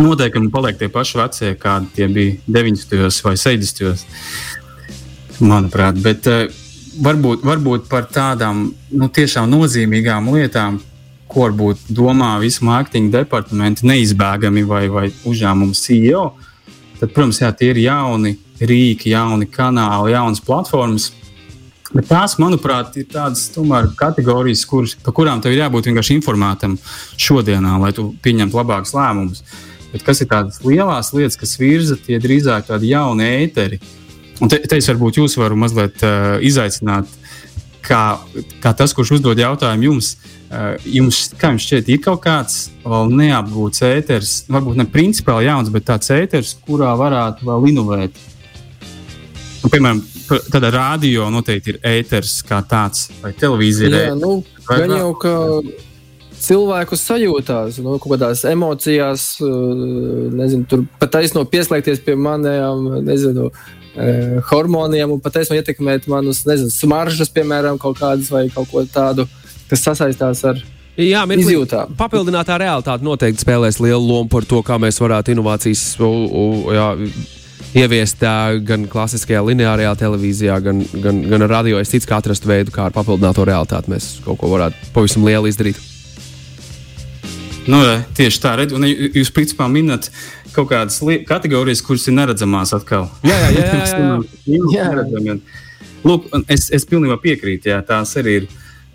noteikti 0.00 0.50
paliek 0.52 0.78
tie 0.80 0.88
paši 0.92 1.20
vecie, 1.20 1.54
kādi 1.60 1.90
tie 1.96 2.08
bija 2.08 2.36
90. 2.46 3.24
vai 3.26 3.36
70. 3.40 4.06
Manuprāt, 5.44 5.98
bet 6.02 6.28
uh, 6.30 6.46
varbūt, 7.02 7.44
varbūt 7.44 7.88
par 7.90 8.06
tādām 8.12 8.68
nu, 8.94 9.08
tiešām 9.08 9.48
nozīmīgām 9.50 10.30
lietām, 10.34 10.78
ko 11.30 11.48
varbūt 11.48 11.88
domā 11.94 12.36
visi 12.42 12.64
mārketinga 12.66 13.22
departamenti 13.22 13.86
neizbēgami 13.88 14.64
vai, 14.68 14.84
vai 14.92 15.08
uzņēmuma 15.26 15.74
CEO, 15.78 16.24
tad, 17.00 17.10
protams, 17.10 17.40
jā, 17.42 17.50
tie 17.56 17.72
ir 17.72 17.82
jauni 17.86 18.36
rīki, 18.60 19.10
jauni 19.14 19.48
kanāli, 19.50 20.14
jaunas 20.14 20.42
platformas. 20.44 21.10
Bet 21.94 22.08
tās, 22.10 22.34
manuprāt, 22.42 22.96
ir 22.98 23.06
tādas 23.10 23.46
tomēr, 23.54 23.92
kategorijas, 23.98 24.64
kuras, 24.66 24.96
par 24.98 25.14
kurām 25.14 25.42
tev 25.42 25.54
ir 25.54 25.62
jābūt 25.62 25.90
vienkārši 25.90 26.16
informētam 26.18 26.74
šodienā, 27.22 27.76
lai 27.82 27.92
tu 27.94 28.08
pieņemtu 28.24 28.58
labākus 28.58 28.94
lēmumus. 28.96 29.44
Bet 29.94 30.02
kas 30.02 30.24
ir 30.24 30.26
tādas 30.30 30.58
lielas 30.66 31.12
lietas, 31.14 31.38
kas 31.38 31.54
virza, 31.60 31.94
tie 31.94 32.18
drīzāk 32.18 32.66
tādi 32.66 32.90
jauni 32.90 33.28
ēteri. 33.44 33.78
Un 34.42 34.50
te, 34.50 34.58
te 34.58 34.80
es 34.80 34.88
varbūt 34.90 35.20
jūs 35.20 35.36
varu 35.38 35.54
mazliet 35.60 36.02
uh, 36.02 36.34
izaicināt, 36.42 37.10
kā, 37.84 38.00
kā 38.64 38.72
tas, 38.74 38.94
kurš 38.96 39.20
uzdod 39.20 39.38
jautājumu 39.38 39.86
jums, 39.86 40.16
uh, 40.48 40.74
jums, 40.82 41.28
kā 41.38 41.52
jums 41.52 41.68
šķiet, 41.68 41.92
ir 41.94 42.02
kaut 42.02 42.24
kāds 42.26 42.58
vēl 42.82 43.14
neapgūts 43.20 43.86
ēters, 43.86 44.34
varbūt 44.50 44.82
ne 44.82 44.88
principāli 44.90 45.46
jauns, 45.46 45.70
bet 45.70 45.86
tāds 45.92 46.10
ēters, 46.16 46.56
kurā 46.66 46.90
varētu 46.98 47.46
vēl 47.46 47.70
inovēt? 47.70 48.18
Nu, 49.62 49.70
piemēram, 49.70 50.02
tādā 50.50 50.74
radio 50.74 51.30
noteikti 51.32 51.76
ir 51.76 51.82
ēters 51.94 52.40
kā 52.44 52.58
tāds, 52.68 53.06
vai 53.22 53.30
televīzija. 53.38 54.08
Jā, 54.10 54.18
nu, 54.18 54.40
vai 54.66 54.82
jau, 54.90 55.10
ka 55.22 55.34
cilvēku 56.44 56.98
sajūtās, 56.98 57.78
nu, 57.84 57.96
kaut 58.02 58.16
kādās 58.16 58.44
emocijās, 58.48 59.28
eh, 59.40 59.54
nezinu, 60.40 60.66
tur 60.70 60.84
pat 61.00 61.14
taisno 61.16 61.44
pieslēgties 61.48 62.04
pie 62.04 62.16
maniem, 62.16 63.00
nezinu, 63.06 63.50
eh, 63.96 64.36
hormoniem 64.50 65.16
un 65.16 65.20
pat 65.24 65.38
taisno 65.38 65.56
ietekmēt 65.56 66.08
manus, 66.10 66.44
nezinu, 66.48 66.70
smaržas, 66.72 67.32
piemēram, 67.32 67.80
kaut 67.80 67.98
kādas 67.98 68.30
vai 68.30 68.48
kaut 68.48 68.70
ko 68.70 68.84
tādu 68.84 69.28
kas 69.70 69.84
sasaistās 69.88 70.44
ar 70.44 70.62
Jā, 70.94 71.24
mirklī. 71.26 71.56
Papildinātā 71.98 72.54
realitāte 72.60 73.02
noteikti 73.02 73.42
spēlēs 73.42 73.80
lielu 73.82 73.98
lomu 73.98 74.28
par 74.30 74.44
to, 74.46 74.60
kā 74.62 74.76
mēs 74.78 75.00
varētu 75.02 75.32
inovācijas 75.34 75.82
u, 75.98 76.10
u, 76.30 76.44
jā, 76.70 76.84
ieviest 77.82 78.22
gan 78.62 78.86
klasiskajā 78.90 79.40
lineārajā 79.42 79.96
televīzijā, 80.04 80.60
gan, 80.62 80.84
gan, 81.02 81.18
gan 81.32 81.46
radio. 81.50 81.80
Es 81.82 81.90
ticu, 81.90 82.06
ka 82.06 82.20
atrast 82.22 82.46
veidu, 82.46 82.70
kā 82.74 82.86
ar 82.86 82.94
papildināto 82.94 83.42
realitāti 83.48 83.90
mēs 83.90 84.06
kaut 84.22 84.38
ko 84.38 84.52
varētu 84.54 84.94
pavisam 84.94 85.26
lielu 85.26 85.50
izdarīt. 85.50 85.82
Nu, 87.70 87.80
tieši 88.16 88.40
tā, 88.42 88.54
redz, 88.60 88.74
un 88.76 88.84
jūs 88.86 89.30
principā 89.34 89.68
minat 89.72 90.10
kaut 90.54 90.68
kādas 90.70 91.00
kategorijas, 91.28 91.82
kuras 91.84 92.04
ir 92.10 92.18
neredzamās 92.18 92.74
atkal. 92.76 93.08
Jā, 93.26 93.38
jā, 93.40 93.48
jā. 93.56 94.18
jā, 94.74 94.90
jā. 95.00 95.22
jā. 95.30 95.38
Lūk, 96.04 96.28
es, 96.52 96.68
es 96.76 96.84
pilnībā 96.84 97.16
piekrītu, 97.22 97.70
jā, 97.72 97.80
tās 97.86 98.12
arī 98.20 98.42
ir 98.42 98.50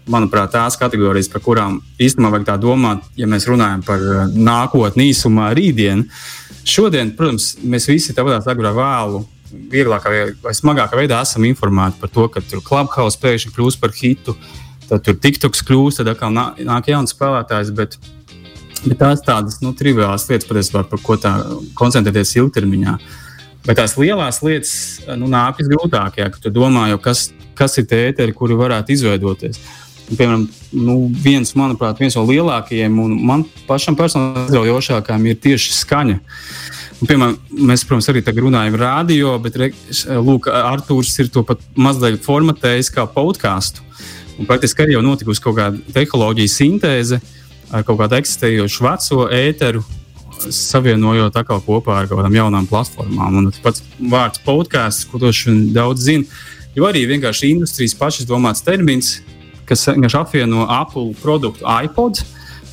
manuprāt, 0.10 0.52
tās 0.54 0.78
kategorijas, 0.80 1.30
par 1.32 1.42
kurām 1.46 1.80
īstenībā 2.02 2.32
vajag 2.36 2.48
tā 2.52 2.58
domāt, 2.62 3.10
ja 3.18 3.28
mēs 3.30 3.48
runājam 3.50 3.82
par 3.86 4.04
eh, 4.04 4.38
nākotni, 4.38 5.10
īsumā, 5.14 5.50
rītdienu. 5.58 6.06
Šodien, 6.70 7.14
protams, 7.18 7.56
mēs 7.66 7.90
visi 7.90 8.14
tādā 8.18 8.38
agrā 8.54 8.74
vēlu, 8.78 9.24
vieglākā 9.74 10.14
vai 10.44 10.54
smagākā 10.54 10.98
veidā 11.00 11.24
esam 11.26 11.46
informēti 11.50 11.98
par 12.02 12.12
to, 12.14 12.28
ka 12.30 12.44
tur 12.46 12.62
Clubhouse 12.66 13.18
pēkšņi 13.22 13.54
kļūst 13.56 13.82
par 13.82 13.94
hitu, 13.98 14.36
tad 14.90 15.06
tur 15.06 15.18
TikToks 15.18 15.64
kļūst, 15.66 16.02
tad 16.02 16.14
atkal 16.14 16.34
nāk, 16.34 16.62
nāk 16.66 16.90
jauns 16.92 17.16
spēlētājs. 17.16 17.74
Bet, 17.78 17.98
bet 18.86 19.00
tās 19.02 19.24
tādas 19.26 19.60
nu, 19.64 19.74
triviālas 19.78 20.28
lietas, 20.30 20.48
patiesībā, 20.50 20.86
par 20.90 21.02
ko 21.04 21.18
tā 21.20 21.34
koncentrēties 21.80 22.38
ilgtermiņā. 22.40 22.96
Bet 23.66 23.80
tās 23.82 23.98
lielās 24.00 24.40
lietas 24.46 24.74
nu, 25.20 25.28
nāk 25.32 25.60
visgrūtāk, 25.60 26.22
ja 26.22 26.30
tu 26.32 26.52
domā, 26.54 26.88
kas, 27.04 27.30
kas 27.58 27.78
ir 27.82 27.90
tie 27.90 28.06
ēteri, 28.10 28.36
kuri 28.36 28.58
varētu 28.60 28.96
izveidoties. 28.96 29.60
Piemēram, 30.10 30.48
nu, 30.74 30.96
viens, 31.22 31.52
manuprāt, 31.60 32.00
viens 32.02 32.16
no 32.18 32.24
lielākajiem 32.26 32.96
un 33.04 33.12
man 33.30 33.44
pašam 33.68 33.98
personīgi 34.00 34.48
aizraujošākajiem 34.48 35.28
ir 35.30 35.38
tieši 35.44 35.76
skaņa. 35.84 36.16
Un, 37.00 37.08
piemēram, 37.08 37.36
mēs, 37.70 37.84
protams, 37.86 38.10
arī 38.12 38.24
tagad 38.26 38.48
runājam 38.48 38.80
radio, 38.80 39.36
bet 39.44 39.60
Lūk, 39.60 40.50
Arthurs 40.50 41.14
ir 41.22 41.30
to 41.32 41.44
pat 41.48 41.62
mazliet 41.78 42.24
formatējis 42.26 42.90
kā 42.96 43.06
podkāstu. 43.12 43.86
Praktiski 44.48 44.86
arī 44.86 44.96
jau 44.96 45.04
notikusi 45.04 45.44
kaut 45.44 45.60
kāda 45.60 45.94
tehnoloģija 45.94 46.52
sintēze 46.56 47.20
ar 47.72 47.86
kaut 47.88 48.00
kādu 48.02 48.18
eksistējošu 48.20 48.86
veco 48.86 49.26
ēteru, 49.34 49.84
savienojot 50.40 51.36
atkal 51.36 51.62
kopā 51.64 52.02
ar 52.02 52.10
kaut 52.10 52.22
kādām 52.22 52.38
jaunām 52.38 52.68
platformām. 52.70 53.42
Un 53.42 53.50
tas 53.52 53.62
pats 53.64 53.84
vārds 54.00 54.42
podkāsts, 54.46 55.08
ko 55.10 55.20
daudz 55.20 56.06
zina, 56.06 56.26
jo 56.76 56.88
arī 56.88 57.06
vienkārši 57.10 57.54
industrijas 57.54 57.98
pašas 58.00 58.28
domāts 58.30 58.64
termins, 58.66 59.20
kas 59.70 59.88
vienkārši 59.92 60.20
apvieno 60.22 60.66
Apple 60.70 61.14
produktu 61.22 61.68
iPod 61.68 62.24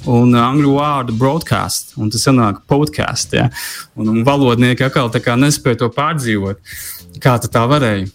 un 0.06 0.36
angļu 0.38 0.76
vārdu 0.76 1.16
broadcast, 1.18 1.96
un 1.98 2.12
tas 2.14 2.22
sanāk 2.28 2.62
podkāst. 2.70 3.34
Ja? 3.34 3.48
Un, 3.98 4.12
un 4.14 4.22
valodnieki 4.26 4.86
atkal 4.86 5.10
nespēja 5.40 5.82
to 5.82 5.90
pārdzīvot. 5.94 6.62
Kā 7.22 7.38
tā 7.42 7.64
varēja? 7.66 8.06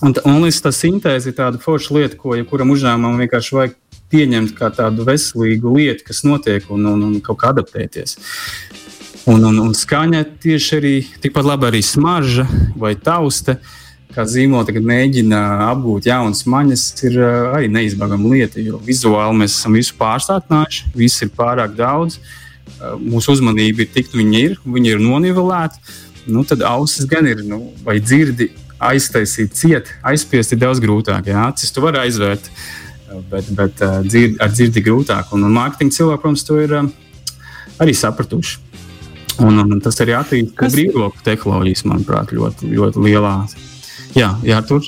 Un, 0.00 0.14
un 0.24 0.38
līdz 0.46 0.62
tā 0.64 0.72
sintēze 0.72 1.28
ir 1.28 1.36
tāda 1.36 1.60
forša 1.60 1.96
lieta, 1.96 2.16
ko 2.16 2.32
jebkuram 2.38 2.70
uzņēmumam 2.72 3.20
vienkārši 3.20 3.56
vajag 3.56 3.74
pieņemt 4.10 4.54
kā 4.58 4.70
tādu 4.74 5.06
veselīgu 5.08 5.74
lietu, 5.76 6.04
kas 6.06 6.24
notiek, 6.26 6.66
un, 6.72 6.86
un, 6.92 7.04
un 7.06 7.20
kaut 7.24 7.40
kā 7.40 7.52
adaptēties. 7.54 8.16
Un, 9.28 9.44
un, 9.44 9.58
un 9.60 9.74
skaņa 9.76 10.24
tieši 10.42 10.76
arī 10.78 10.94
tikpat 11.22 11.46
labi 11.46 11.68
arī 11.68 11.84
smarža 11.84 12.46
vai 12.80 12.94
tausta. 12.96 13.58
kā 14.10 14.24
zīmola 14.26 14.66
tagad 14.66 14.82
mēģina 14.82 15.40
apgūt 15.68 16.08
jaunas 16.08 16.42
maņas, 16.50 16.84
ir 17.06 17.18
uh, 17.20 17.52
arī 17.54 17.68
neizbēgama 17.70 18.32
lieta. 18.32 18.58
Jo 18.58 18.80
vizuāli 18.82 19.38
mēs 19.38 19.54
esam 19.60 19.76
visu 19.78 19.94
pārstātinājuši, 20.00 20.90
viss 20.98 21.22
ir 21.22 21.30
pārāk 21.36 21.76
daudz. 21.78 22.18
Uh, 22.80 22.96
mūsu 22.98 23.36
uzmanība 23.36 23.84
ir 23.84 23.92
tik, 23.94 24.10
viņi 24.16 24.40
ir, 24.48 24.56
viņi 24.64 24.96
ir 24.96 25.04
nonivelēti. 25.04 25.78
Nu, 26.26 26.42
tad 26.44 26.64
ausis 26.66 27.06
gan 27.08 27.28
ir, 27.30 27.44
nu, 27.46 27.70
vai 27.86 28.00
dzirdi 28.02 28.50
aiztaisīt, 28.80 29.54
ciet, 29.56 29.92
aizspiest 30.06 30.54
ir 30.54 30.60
daudz 30.64 30.80
grūtāk. 30.82 31.28
Jā, 31.30 31.46
acis 31.52 31.72
tu 31.74 31.84
vari 31.84 32.00
aizvērt, 32.02 32.50
bet, 33.30 33.48
bet 33.56 33.82
uh, 33.86 34.00
dzird, 34.06 34.38
ar 34.42 34.52
dzirdi 34.54 34.82
grūtāk. 34.86 35.32
Un, 35.36 35.46
un 35.48 35.56
mārketinga 35.56 35.96
cilvēki, 35.96 36.22
protams, 36.22 36.46
to 36.46 36.60
ir 36.62 36.76
uh, 36.78 36.90
arī 37.82 37.96
sapratuši. 37.96 38.58
Un, 39.40 39.56
un 39.62 39.80
tas 39.80 39.96
arī 40.04 40.14
attīstīja 40.18 40.72
brīvāku 40.74 41.22
tehnoloģijas, 41.24 41.86
manuprāt, 41.88 42.34
ļoti, 42.36 42.70
ļoti 42.76 43.04
lielā 43.06 43.34
Jā, 44.16 44.32
jā 44.42 44.58
tur. 44.66 44.86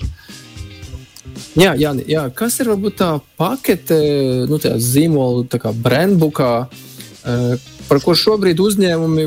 Jā, 1.58 1.74
jā, 1.76 1.92
jā, 2.08 2.24
kas 2.34 2.56
ir 2.62 2.70
varbūt 2.72 2.96
tā 3.02 3.10
pakete, 3.38 3.98
nu, 4.48 4.58
tā 4.60 4.72
zīmola, 4.80 5.44
tā 5.52 5.60
kā 5.60 5.72
brandbookā, 5.76 6.50
uh, 6.64 7.66
par 7.88 8.00
ko 8.04 8.14
šobrīd 8.16 8.60
uzņēmumi, 8.62 9.26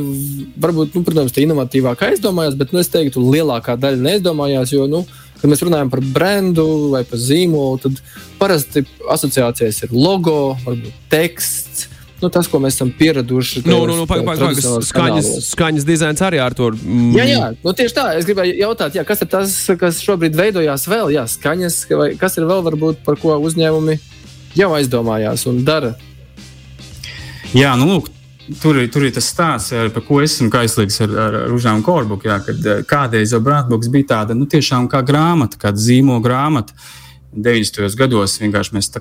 varbūt, 0.62 0.98
nu, 0.98 1.04
protams, 1.06 1.36
tā 1.36 1.44
inovatīvāk 1.46 2.02
aizdomājās, 2.10 2.58
bet 2.58 2.74
nu, 2.74 2.82
es 2.82 2.90
teiktu, 2.92 3.24
lielākā 3.24 3.78
daļa 3.80 4.02
neaizdomājās. 4.08 4.74
Jo, 4.74 4.88
nu, 4.90 5.04
kad 5.46 5.54
mēs 5.54 5.62
runājam 5.62 5.92
par 5.94 6.02
brendu 6.02 6.66
vai 6.96 7.04
par 7.06 7.22
zīmolu, 7.22 7.78
tad 7.86 8.00
parasti 8.42 8.82
asociācijas 9.14 9.84
ir 9.86 9.94
logo, 9.94 10.56
varbūt 10.66 11.04
teksts 11.14 11.92
nu, 12.24 12.32
tas, 12.34 12.48
ko 12.50 12.60
mēs 12.64 12.78
esam 12.78 12.90
pieraduši. 12.96 13.62
Nu, 13.68 13.84
nu, 13.86 13.98
nu, 14.00 14.08
paga, 14.10 14.24
paga, 14.26 14.50
skaņas, 14.88 15.28
skaņas 15.52 15.86
dizains 15.86 16.24
arī 16.26 16.40
ar 16.42 16.56
to. 16.58 16.72
Mm. 16.80 17.12
Jā, 17.18 17.26
jā, 17.30 17.50
nu, 17.60 17.74
tieši 17.78 17.98
tā. 17.98 18.06
Es 18.18 18.26
gribēju 18.26 18.56
jautāt, 18.64 18.98
jā, 18.98 19.04
kas 19.08 19.22
ir 19.22 19.30
tas, 19.30 19.54
kas 19.80 20.02
šobrīd 20.02 20.38
veidojās 20.40 20.88
vēl? 20.90 21.12
Jā, 21.14 21.28
skaņas, 21.30 21.80
vai 21.92 22.10
kas 22.20 22.40
ir 22.40 22.48
vēl 22.50 22.66
varbūt 22.66 23.04
par 23.06 23.20
ko 23.22 23.38
uzņēmumi 23.46 24.00
jau 24.58 24.72
aizdomājās 24.80 25.46
un 25.52 25.62
dara? 25.68 25.94
Jā, 27.56 27.76
nu, 27.80 27.92
lūk, 27.92 28.10
Tur, 28.62 28.78
tur 28.94 29.08
ir 29.08 29.14
tas 29.16 29.26
stāsts, 29.32 29.74
par 29.94 30.04
ko 30.06 30.20
es 30.22 30.36
esmu 30.36 30.52
aizliegts 30.60 31.00
ar, 31.02 31.14
ar, 31.18 31.38
ar 31.46 31.54
Užānu 31.56 31.82
Korbuku. 31.86 32.30
Jā, 32.30 32.38
kad 32.46 32.68
kādreiz 32.90 33.34
jau 33.34 33.42
Brānbuks 33.42 33.90
bija 33.94 34.12
tāda 34.12 34.38
nu, 34.38 34.46
tiešām 34.50 34.86
kā 34.92 35.02
grāmata, 35.06 35.58
kāda 35.62 35.82
zīmola 35.82 36.22
grāmata. 36.26 36.78
90. 37.36 37.90
gados 38.00 38.38
vienkārši 38.40 38.78
mēs 38.78 38.92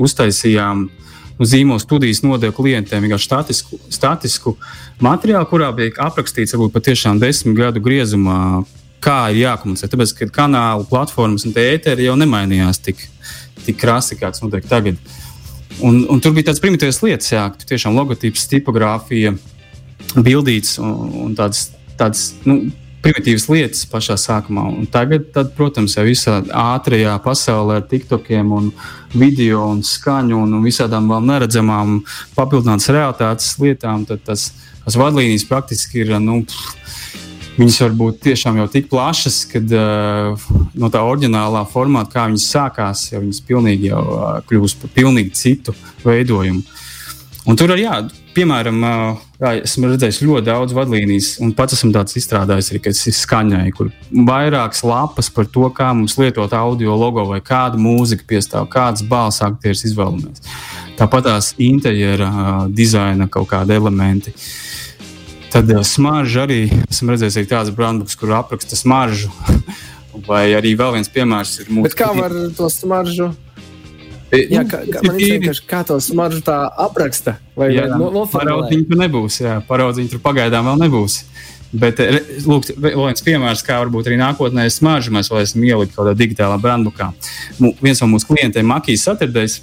uztaisījām 0.00 0.86
uh, 0.86 1.10
nu, 1.38 1.48
zīmola 1.48 1.80
studijas 1.82 2.22
nodeva 2.22 2.54
klientiem 2.54 3.02
vienkārši 3.02 3.26
statisku, 3.26 3.78
statisku 3.90 4.54
materiālu, 5.02 5.48
kurā 5.50 5.72
bija 5.76 5.94
aprakstīts 6.06 6.54
varbūt 6.54 6.74
patiešām 6.76 7.20
desmit 7.22 7.58
gadu 7.58 7.82
griezumā, 7.82 8.62
kā 9.02 9.18
ir 9.32 9.42
jākomunicē. 9.42 9.90
Tāpēc, 9.90 10.14
ka 10.18 10.30
kanālu 10.42 10.86
platformas 10.90 11.46
un 11.48 11.56
ēteri 11.58 12.06
jau 12.06 12.14
nemainījās 12.20 12.78
tik, 12.84 13.02
tik 13.66 13.80
krasi, 13.80 14.18
kā 14.20 14.30
tas 14.30 14.44
notiek 14.44 14.68
tagad. 14.70 15.00
Un, 15.80 16.02
un 16.10 16.20
tur 16.20 16.34
bija 16.36 16.50
tādas 16.50 16.62
primitīvas 16.62 17.00
lietas, 17.02 17.32
jā, 17.32 17.46
ka 17.54 17.68
tiešām 17.72 17.96
logotips, 17.96 18.44
tipogrāfija, 18.50 19.32
bildīts 20.18 20.76
un, 20.82 20.92
un 21.24 21.36
tādas, 21.38 21.70
tādas 21.98 22.32
nu, 22.44 22.58
primitīvas 23.02 23.48
lietas 23.50 23.86
pašā 23.90 24.16
sākumā. 24.20 24.64
Un 24.70 24.86
tagad, 24.90 25.30
tad, 25.34 25.52
protams, 25.56 25.96
jau 25.96 26.04
visā 26.06 26.38
ātrajā 26.46 27.16
pasaulē 27.24 27.80
ar 27.80 27.86
TikTokiem 27.90 28.52
un 28.54 28.70
video 29.14 29.64
un 29.72 29.82
skaņu 29.86 30.38
un, 30.44 30.58
un 30.58 30.66
visādām 30.66 31.10
vēl 31.10 31.26
neredzamām 31.32 32.00
papildinātas 32.36 32.92
realitātes 32.94 33.56
lietām, 33.62 34.06
tad 34.08 34.22
tas, 34.28 34.50
tas 34.84 34.98
vadlīnijas 34.98 35.48
praktiski 35.50 36.04
ir. 36.04 36.14
Nu, 36.22 36.42
Viņas 37.52 37.80
var 37.84 37.96
būt 38.00 38.22
tiešām 38.24 38.56
jau 38.62 38.68
tik 38.72 38.86
plašas, 38.88 39.42
ka 39.50 39.60
uh, 39.60 40.46
no 40.78 40.88
tā 40.92 41.02
oriģinālā 41.04 41.66
formāta, 41.68 42.14
kā 42.14 42.28
viņas 42.30 42.48
sākās, 42.54 43.10
jau 43.12 43.20
viņas 43.20 43.42
pilnīgi 43.48 43.90
jau 43.90 44.04
uh, 44.14 44.30
kļūst 44.48 44.80
par 44.80 44.94
pilnīgi 44.96 45.36
citu 45.36 45.76
veidojumu. 46.06 46.64
Un 47.42 47.58
tur 47.58 47.72
arī, 47.74 47.88
piemēram, 48.36 48.76
jā, 49.42 49.50
esmu 49.66 49.88
redzējis 49.90 50.20
ļoti 50.22 50.46
daudz 50.46 50.74
vadlīnijas, 50.76 51.32
un 51.42 51.50
pats 51.58 51.74
esmu 51.74 51.90
tāds 51.96 52.14
izstrādājis 52.20 52.68
arī, 52.70 52.80
kas 52.84 53.00
ir 53.10 53.16
skaņai, 53.18 53.64
kur 53.74 53.90
vairākas 54.28 54.84
lapas 54.86 55.30
par 55.34 55.48
to, 55.50 55.66
kā 55.74 55.88
mums 55.96 56.14
lietot 56.20 56.54
audio 56.54 56.94
logo 56.96 57.26
vai 57.32 57.40
kādu 57.42 57.82
mūziku 57.82 58.28
piestāv, 58.30 58.68
kādas 58.70 59.02
balss 59.10 59.42
aktieris 59.42 59.82
izvēlamies. 59.90 60.46
Tāpat 61.00 61.26
tās 61.26 61.50
interjera 61.58 62.30
dizaina 62.70 63.26
kaut 63.26 63.50
kādi 63.50 63.74
elementi. 63.74 64.36
Tad 65.52 65.68
smarža 65.84 66.46
arī 66.46 66.60
esmu 66.88 67.12
redzējis 67.12 67.40
arī 67.40 67.48
tādas 67.50 67.74
brandbuks, 67.76 68.16
kur 68.16 68.32
apraksta 68.38 68.78
smaržu. 68.78 69.32
vai 70.26 70.52
arī 70.56 70.74
vēl 70.78 70.98
viens 70.98 71.10
piemērs 71.12 71.56
ir 71.62 71.72
mūsu. 71.72 71.88
Bet 71.88 71.96
kā 71.98 72.10
var 72.16 72.34
to 72.56 72.68
smaržu? 72.72 73.32
Jā, 74.32 74.62
kā, 74.64 74.80
kā, 74.88 75.02
man 75.04 75.18
ir 75.20 75.44
kā 75.68 75.82
to 75.84 75.98
smaržu 76.00 76.40
tā 76.46 76.56
apraksta. 76.80 77.36
Vai, 77.56 77.74
jā, 77.74 77.84
vai 77.90 77.98
no, 78.00 78.24
paraudziņu 78.32 78.86
tur 78.88 79.00
nebūs. 79.02 79.42
Jā, 79.44 79.58
paraudziņu 79.68 80.14
tur 80.14 80.22
pagaidām 80.24 80.70
vēl 80.70 80.80
nebūs. 80.86 81.18
Bet, 81.72 82.00
lūk, 82.44 82.68
vēl 82.76 82.96
viens 83.00 83.24
piemērs, 83.24 83.64
kā 83.64 83.78
varbūt 83.80 84.08
arī 84.08 84.18
nākotnē 84.20 84.66
smaržu 84.72 85.12
mēs 85.12 85.30
vēl 85.32 85.44
esam 85.44 85.64
ielikuši 85.64 85.94
kaut 85.94 86.02
kādā 86.02 86.16
digitālā 86.16 86.58
brandbukā. 86.60 87.10
Viens 87.80 88.00
no 88.04 88.08
mūsu 88.12 88.28
klientiem, 88.28 88.66
Makijas 88.68 89.06
Saturdējs, 89.08 89.60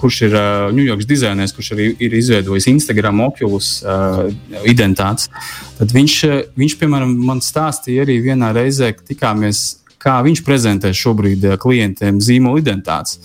kurš 0.00 0.20
ir 0.28 0.36
uh, 0.36 0.66
Ņujorkas 0.76 1.08
dizainers, 1.08 1.54
kurš 1.56 1.72
arī 1.76 1.88
ir 2.02 2.14
izveidojis 2.18 2.68
Instagram 2.72 3.24
okulus 3.28 3.80
uh, 3.84 4.26
identitātes. 4.66 5.30
Tad 5.78 5.94
viņš, 5.94 6.18
viņš, 6.58 6.76
piemēram, 6.82 7.16
man 7.28 7.42
stāstīja 7.44 8.06
arī 8.06 8.20
vienā 8.24 8.52
reizē, 8.56 8.92
kad 8.96 9.06
tikāmies, 9.14 9.66
kā 10.02 10.18
viņš 10.26 10.44
prezentē 10.46 10.92
šobrīd 10.94 11.48
klientiem 11.62 12.22
zīmola 12.22 12.62
identitātes. 12.62 13.20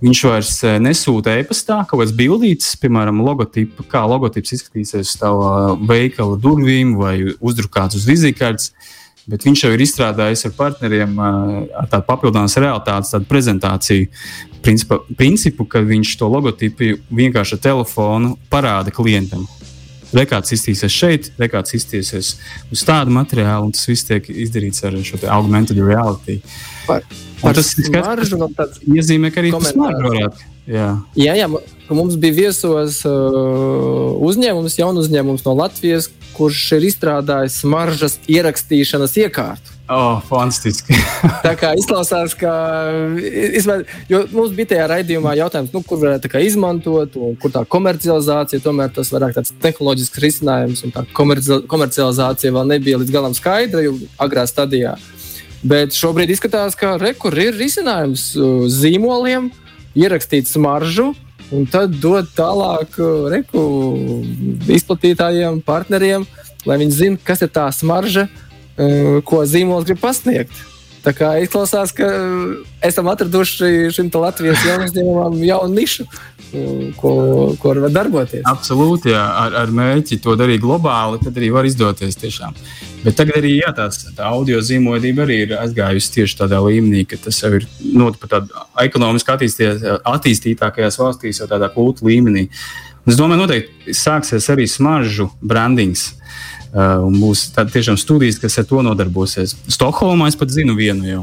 Viņš 0.00 0.20
vairs 0.24 0.52
eh, 0.64 0.78
nesūta 0.80 1.34
e-pastā 1.42 1.82
kaut 1.84 2.00
kādas 2.00 2.14
bildītas, 2.16 2.72
piemēram, 2.80 3.20
logotipu, 3.24 3.84
kā 3.88 4.06
logotips 4.08 4.54
izskatīsies 4.56 5.12
uz 5.12 5.18
tava 5.20 5.74
veikala 5.76 6.38
durvīm 6.40 6.94
vai 6.96 7.34
uzdrukāts 7.36 7.98
uz 7.98 8.06
vizītkartes. 8.08 8.72
Bet 9.28 9.44
viņš 9.44 9.64
jau 9.64 9.72
ir 9.74 9.82
izstrādājis 9.84 10.46
ar 10.48 10.54
partneriem 10.56 11.18
ar 11.20 11.88
tādu 11.90 12.06
papildināmas 12.08 12.56
realitātes 12.60 13.12
tādu 13.12 13.28
prezentāciju 13.28 14.08
principa, 14.64 15.00
principu, 15.16 15.66
ka 15.68 15.82
viņš 15.84 16.16
to 16.20 16.28
logotipu 16.30 16.94
vienkārši 17.10 17.56
ar 17.58 17.64
telefonu 17.68 18.34
parāda 18.52 18.92
klientam. 18.94 19.46
Rekāds 20.16 20.54
iztīsies 20.56 20.94
šeit, 20.94 21.30
rekāds 21.38 21.74
iztīsies 21.78 22.34
uz 22.72 22.84
tādu 22.86 23.14
materiālu, 23.14 23.68
un 23.68 23.74
tas 23.76 23.86
viss 23.86 24.08
tiek 24.08 24.26
izdarīts 24.30 24.82
ar 24.86 24.96
šo 25.06 25.20
augmented 25.30 25.78
reality. 25.78 26.40
Par, 26.86 27.04
par 27.42 27.58
tas 27.58 27.74
smaržu, 27.76 28.40
tāds 28.58 28.82
iezīmē, 28.90 29.30
ka 29.30 29.44
arī 29.44 29.52
tas 29.54 29.70
smaržu 29.70 30.08
varētu. 30.08 30.48
Jā. 30.70 30.88
jā, 31.18 31.34
jā, 31.34 31.46
mums 31.90 32.14
bija 32.20 32.36
viesos 32.36 33.00
uh, 33.08 34.18
uzņēmums, 34.22 34.76
jaunu 34.78 35.02
uzņēmums 35.02 35.42
no 35.46 35.54
Latvijas, 35.58 36.10
kurš 36.36 36.60
ir 36.76 36.86
izstrādājis 36.90 37.62
smaržas 37.64 38.18
ierakstīšanas 38.30 39.16
iekārtu. 39.24 39.79
Oh, 39.90 40.20
fantastiski. 40.22 40.94
tā 41.46 41.50
kā 41.58 41.72
izklausās, 41.74 42.36
ka 42.38 42.50
izvēl, 43.58 43.82
mums 44.30 44.52
bija 44.54 44.70
tajā 44.70 44.84
raidījumā 44.92 45.32
jautājums, 45.40 45.72
nu, 45.74 45.80
kur 45.82 45.98
varētu 45.98 46.30
izmantot, 46.46 47.16
un 47.18 47.32
kur 47.42 47.50
tā 47.50 47.64
komercializācija, 47.66 48.62
tomēr 48.62 48.92
tas 48.94 49.10
vairāk 49.10 49.34
tāds 49.34 49.50
tehnoloģisks 49.58 50.20
risinājums, 50.22 50.84
un 50.86 50.94
tā 50.94 51.02
komercializācija 51.10 52.54
vēl 52.54 52.70
nebija 52.70 53.00
līdz 53.02 53.14
galam 53.16 53.34
skaidra, 53.34 53.82
jau 53.82 53.96
agrā 54.22 54.44
stadijā. 54.46 54.92
Bet 55.66 55.96
šobrīd 55.98 56.30
izskatās, 56.36 56.76
ka 56.78 56.92
rekur 57.02 57.34
ir 57.42 57.58
risinājums 57.58 58.28
zīmoliem, 58.70 59.48
ierakstīt 59.98 60.46
smaržu, 60.46 61.08
un 61.50 61.66
tad 61.66 61.98
dot 61.98 62.30
tālāk 62.36 62.94
reku 63.34 63.64
izplatītājiem, 64.70 65.58
partneriem, 65.66 66.28
lai 66.62 66.78
viņi 66.84 66.96
zinātu, 67.00 67.26
kas 67.26 67.42
ir 67.42 67.50
tā 67.58 67.66
smarža 67.74 68.28
Eh, 68.28 68.49
ko 69.26 69.44
zīmols 69.48 69.88
grib 69.88 70.00
pasniegt. 70.02 70.66
Tā 71.00 71.14
kā 71.16 71.30
izklausās, 71.40 71.94
ka 71.96 72.04
eh, 72.04 72.58
esam 72.90 73.08
atraduši 73.08 73.88
šim 73.94 74.10
Latvijas 74.20 74.60
jaunuzņēmumam 74.68 75.38
jaunu 75.46 75.78
nišu, 75.78 76.04
eh, 76.04 76.90
ko, 77.00 77.12
ko 77.60 77.72
var 77.86 77.94
darboties. 77.94 78.44
Absolūti, 78.48 79.14
jā, 79.14 79.22
ar, 79.44 79.56
ar 79.62 79.72
mērķi 79.72 80.20
to 80.20 80.36
darīt 80.36 80.60
globāli, 80.64 81.22
tad 81.24 81.40
arī 81.40 81.48
var 81.54 81.68
izdoties 81.68 82.20
tiešām. 82.20 82.58
Bet 83.00 83.16
tagad 83.16 83.40
arī 83.40 83.54
jā, 83.62 83.72
tās, 83.76 84.02
tā 84.12 84.28
audio 84.28 84.60
zīmolība 84.60 85.24
arī 85.24 85.40
ir 85.46 85.56
aizgājusi 85.56 86.14
tieši 86.18 86.38
tādā 86.42 86.60
līmenī, 86.66 87.06
ka 87.08 87.16
tas 87.24 87.40
jau 87.40 87.54
ir 87.56 87.64
not 87.96 88.20
pat 88.20 88.36
tādā 88.36 88.68
ekonomiski 88.84 89.32
attīstītākajās 90.04 91.00
valstīs, 91.00 91.40
jau 91.40 91.48
tādā 91.48 91.72
kultu 91.72 92.10
līmenī. 92.10 92.50
Es 93.08 93.16
domāju, 93.16 93.46
noteikti 93.46 93.96
sāksies 93.96 94.52
arī 94.52 94.68
smaržu 94.68 95.30
brandings 95.40 96.10
Uh, 96.10 96.49
un 96.72 97.16
būs 97.18 97.48
tiešām 97.56 97.96
studijas, 97.98 98.38
kas 98.38 98.60
ar 98.60 98.66
to 98.68 98.82
nodarbosies. 98.86 99.56
Stokholmā 99.74 100.28
es 100.30 100.38
pat 100.38 100.52
zinu 100.54 100.76
vienu 100.78 101.08
jau. 101.08 101.22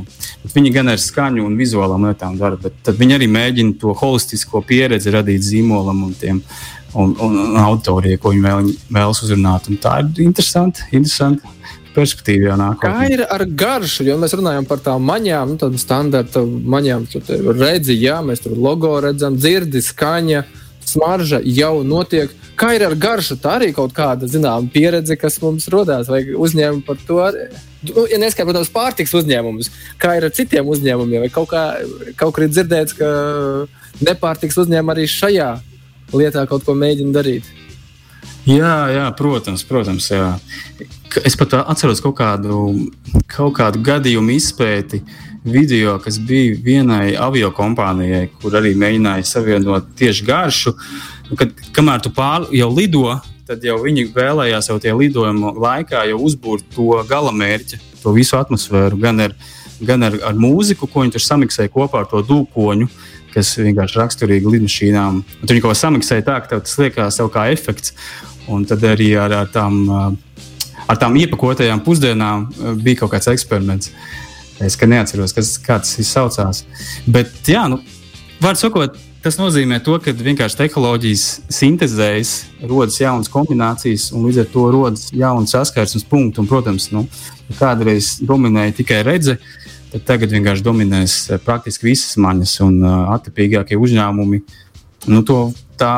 Viņi 0.53 0.73
gan 0.75 0.91
ar 0.91 0.99
skaņu 0.99 1.45
un 1.47 1.55
vizuālām 1.59 2.07
lietām 2.09 2.35
dara, 2.39 2.59
bet 2.59 2.91
viņi 2.99 3.15
arī 3.15 3.29
mēģina 3.31 3.77
to 3.79 3.93
holistisko 3.95 4.63
pieredzi 4.67 5.13
radīt 5.15 5.45
zīmolam 5.47 6.03
un 6.09 6.17
tiem 6.19 6.41
un, 6.93 7.15
un, 7.19 7.37
un 7.45 7.59
autoriem, 7.61 8.19
ko 8.19 8.33
viņi 8.33 8.43
vēl, 8.43 8.71
vēlas 8.91 9.23
uzrunāt. 9.23 9.69
Un 9.71 9.79
tā 9.81 9.99
ir 10.01 10.25
interesanti. 10.25 10.87
interesanti. 10.91 11.55
Kā 12.77 13.07
ir 13.09 13.23
ar 13.25 13.41
garšu? 13.57 14.05
Jo 14.05 14.19
mēs 14.21 14.35
runājam 14.37 14.67
par 14.69 14.83
tām 14.85 15.01
maņām, 15.07 15.53
nu, 15.53 15.57
tādām 15.57 15.81
standarta 15.81 16.43
maņām. 16.45 17.07
Tur 17.09 17.55
redzi, 17.57 17.95
jā, 17.97 18.19
mēs 18.25 18.43
tur 18.43 18.53
logo 18.53 18.91
redzam, 19.01 19.39
dzirdi, 19.39 19.81
skaņa, 19.81 20.43
smarža 20.87 21.41
jau 21.43 21.81
notiek. 21.85 22.31
Kā 22.57 22.71
ir 22.73 22.85
ar 22.87 22.95
garšu? 22.97 23.37
Tā 23.41 23.57
arī 23.59 23.69
kaut 23.75 23.93
kāda 23.95 24.29
zināmā 24.29 24.71
pieredze, 24.73 25.17
kas 25.19 25.37
mums 25.43 25.67
radās, 25.73 26.09
vai 26.09 26.23
uzņēmumi 26.33 26.85
par 26.87 27.01
to. 27.07 27.19
Nu, 27.87 28.07
ja 28.09 28.17
neskaidrs, 28.21 28.49
protams, 28.49 28.73
pārtiks 28.73 29.13
uzņēmumus, 29.19 29.69
kā 30.01 30.15
ir 30.17 30.25
ar 30.27 30.33
citiem 30.33 30.67
uzņēmumiem, 30.73 31.27
vai 31.27 31.29
kaut, 31.33 31.51
kā, 31.51 31.65
kaut 32.17 32.33
kur 32.35 32.47
ir 32.47 32.53
dzirdēts, 32.55 32.97
ka 32.97 33.11
nepārtiks 34.07 34.57
uzņēmumi 34.63 34.95
arī 34.95 35.05
šajā 35.11 35.51
lietā 36.17 36.47
kaut 36.49 36.65
ko 36.65 36.75
mēģina 36.77 37.13
darīt. 37.15 37.53
Jā, 38.47 38.87
jā, 38.95 39.05
protams, 39.19 39.65
protams. 39.67 40.07
Jā. 40.07 40.37
Es 41.27 41.35
pat 41.39 41.53
atceros 41.59 41.99
kaut 42.03 42.15
kādu, 42.19 42.61
kaut 43.27 43.57
kādu 43.59 43.81
gadījumu 43.83 44.37
izpēti 44.37 45.01
video, 45.45 45.97
kas 46.03 46.19
bija 46.19 46.55
vienai 46.63 47.15
avio 47.19 47.51
kompānijai, 47.55 48.27
kur 48.41 48.57
arī 48.59 48.73
mēģināja 48.77 49.27
savienot 49.27 49.91
tieši 49.99 50.27
garšu. 50.27 50.73
Nu, 51.29 51.37
kad, 51.39 51.51
kamēr 51.75 52.03
tu 52.03 52.13
pār, 52.15 52.47
jau 52.55 52.69
lido, 52.71 53.17
tad 53.47 53.63
jau 53.63 53.77
viņi 53.83 54.09
vēlējās 54.15 54.71
jau 54.71 54.79
tajā 54.83 54.95
lidojuma 54.97 55.53
laikā 55.57 56.07
jau 56.09 56.23
uzbūvēt 56.29 56.71
to 56.75 56.89
galamērķi, 57.09 57.81
to 58.03 58.15
visu 58.15 58.39
atmosfēru, 58.39 58.99
gan 59.01 59.27
ar, 59.27 59.37
gan 59.83 60.07
ar, 60.07 60.17
ar 60.31 60.39
mūziku, 60.39 60.89
ko 60.89 61.05
viņi 61.05 61.17
tur 61.17 61.23
samiksēja 61.23 61.73
kopā 61.73 62.03
ar 62.03 62.11
to 62.11 62.23
dūkoņu. 62.27 62.87
Uh, 62.87 63.13
kas 63.37 63.53
vienkārši 63.59 63.99
raksturīgi 64.01 64.53
lidmašīnām. 64.53 65.21
Tur 65.41 65.53
viņi 65.53 65.63
kaut 65.63 65.73
ko 65.75 65.77
samiksēja 65.77 66.25
tā, 66.27 66.37
ka 66.45 66.61
tas 66.63 66.77
liekas 66.81 67.19
tev 67.19 67.31
kā 67.33 67.47
efekts. 67.53 67.93
Un 68.47 68.63
tad 68.67 68.83
arī 68.87 69.11
ar, 69.19 69.33
ar, 69.43 69.49
tām, 69.51 69.81
ar 70.87 70.99
tām 71.01 71.17
iepakotajām 71.19 71.83
pusdienām 71.85 72.47
bija 72.79 73.03
kaut 73.03 73.13
kāds 73.15 73.29
eksperiments. 73.33 73.91
Es 74.63 74.77
neatceros, 74.81 75.35
kas, 75.37 75.57
tas 75.65 75.93
izsaucās. 76.01 76.63
Bet, 77.05 77.35
jā, 77.45 77.67
nu, 77.69 77.77
var 78.41 78.57
sakot, 78.57 78.97
tas 79.21 79.37
nozīmē 79.37 79.79
to, 79.85 79.99
ka 80.01 80.15
vienkārši 80.15 80.57
tehnoloģijas 80.63 81.25
sintēzējas, 81.59 82.33
rodas 82.65 82.97
jaunas 83.01 83.29
kombinācijas, 83.29 84.09
un 84.17 84.25
līdz 84.25 84.43
ar 84.43 84.51
to 84.53 84.65
rodas 84.73 85.07
jaunas 85.13 85.53
saskarsmes 85.53 86.07
punkti. 86.09 86.41
Un, 86.41 86.49
protams, 86.49 86.89
nu, 86.95 87.05
kādreiz 87.59 88.17
dominēja 88.25 88.79
tikai 88.81 89.03
redzes 89.07 89.41
tad 89.91 90.03
tagad 90.07 90.33
vienkārši 90.35 90.65
dominēs 90.65 91.17
eh, 91.31 91.41
praktiski 91.43 91.89
visas 91.89 92.17
maņas 92.21 92.57
un 92.65 92.79
uh, 92.83 93.11
attipīgākie 93.15 93.77
uzņēmumi. 93.79 94.41
Nu, 95.07 95.23
to 95.27 95.51
tā 95.79 95.93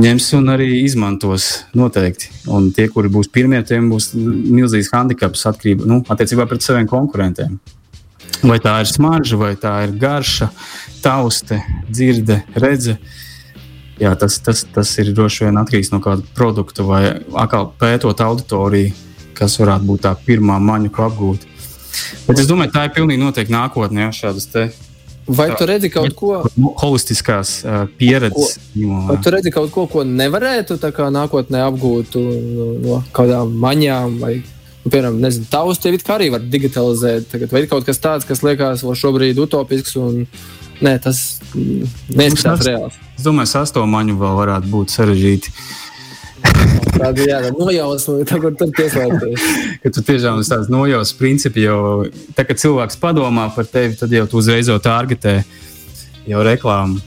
ņems 0.00 0.26
un 0.38 0.50
arī 0.54 0.68
izmantos 0.82 1.64
noteikti. 1.76 2.30
Un 2.50 2.70
tie, 2.74 2.88
kuri 2.90 3.10
būs 3.12 3.30
pirmie, 3.32 3.60
tiem 3.66 3.88
būs 3.92 4.12
milzīgs 4.14 4.90
handicaps 4.94 5.46
atkarībā 5.50 5.86
nu, 5.88 6.00
pret 6.06 6.64
saviem 6.64 6.88
konkurentiem. 6.90 7.58
Vai 8.44 8.58
tā 8.60 8.74
ir 8.82 8.90
smarža, 8.90 9.38
vai 9.40 9.54
tā 9.56 9.74
ir 9.86 9.94
garša, 10.00 10.50
tauste, 11.04 11.60
dzirde, 11.88 12.42
redze. 12.58 12.98
Jā, 14.00 14.10
tas, 14.18 14.40
tas, 14.42 14.64
tas 14.74 14.90
ir 14.98 15.12
droši 15.14 15.46
vien 15.46 15.60
atkarīgs 15.60 15.92
no 15.92 16.00
kāda 16.02 16.26
produkta 16.34 16.82
vai 16.82 17.02
atkal 17.38 17.70
pētot 17.78 18.20
auditoriju, 18.24 18.90
kas 19.38 19.54
varētu 19.60 19.86
būt 19.86 20.02
tā 20.08 20.16
pirmā 20.26 20.58
maņa, 20.58 20.90
ko 20.94 21.06
apgūt. 21.06 21.46
Bet 22.26 22.42
es 22.42 22.50
domāju, 22.50 22.74
tā 22.74 22.88
ir 22.88 22.94
pilnīgi 22.96 23.22
noteikti 23.22 23.54
nākotnē, 23.54 24.08
ja 24.08 24.16
šādas 24.16 24.50
Vai 25.26 25.48
tu 25.56 25.66
redzi 25.68 25.88
kaut 25.92 26.14
ko 26.18 26.40
holistiskās 26.82 27.56
uh, 27.64 27.84
pieredzes? 28.00 28.58
Vai 29.08 29.16
tu 29.24 29.32
redzi 29.32 29.52
kaut 29.54 29.70
ko, 29.72 29.86
ko 29.90 30.04
nevarētu 30.04 30.76
nākotnē 31.14 31.62
apgūt 31.68 32.18
no, 32.18 32.66
no 32.82 32.98
kādām 33.16 33.54
maņām? 33.62 34.18
Vai, 34.20 34.34
nu, 34.82 34.90
piemēram, 34.90 35.16
nezinu, 35.22 35.48
tavs 35.52 35.80
tev 35.80 35.96
arī 36.16 36.28
var 36.34 36.44
digitalizēt. 36.44 37.30
Tagad, 37.32 37.54
vai 37.54 37.64
ir 37.64 37.70
kaut 37.70 37.88
kas 37.88 38.02
tāds, 38.02 38.28
kas 38.28 38.44
liekas 38.44 38.84
šobrīd 38.84 39.40
utopisks 39.46 39.96
un 40.00 40.26
nē, 40.84 40.98
tas 41.04 41.24
neizskatās 41.54 42.66
reāls? 42.68 43.00
Es 43.16 43.24
domāju, 43.24 43.52
sastomaņu 43.54 44.20
vēl 44.20 44.38
varētu 44.42 44.72
būt 44.74 44.92
sarežģīti. 44.98 45.54
Uh, 45.54 45.93
Tāda 47.04 47.26
jā, 47.28 47.40
nojausma, 47.52 48.18
tā, 48.28 48.38
kur 48.40 48.54
tur 48.58 48.70
pieslēgties. 48.76 49.48
Kad 49.84 49.96
tu 49.96 50.04
tiešām 50.08 50.40
uz 50.40 50.50
tādas 50.50 50.70
nojausmas 50.72 51.16
principi 51.18 51.66
jau, 51.66 52.06
tā, 52.36 52.46
kad 52.48 52.60
cilvēks 52.60 52.96
padomā 53.02 53.50
par 53.54 53.68
tevi, 53.68 53.98
tad 54.00 54.12
jau 54.14 54.24
tu 54.30 54.40
uzreiz 54.40 54.70
jau 54.72 54.78
targetē 54.80 55.42
jau 56.30 56.46
reklāmu. 56.46 57.02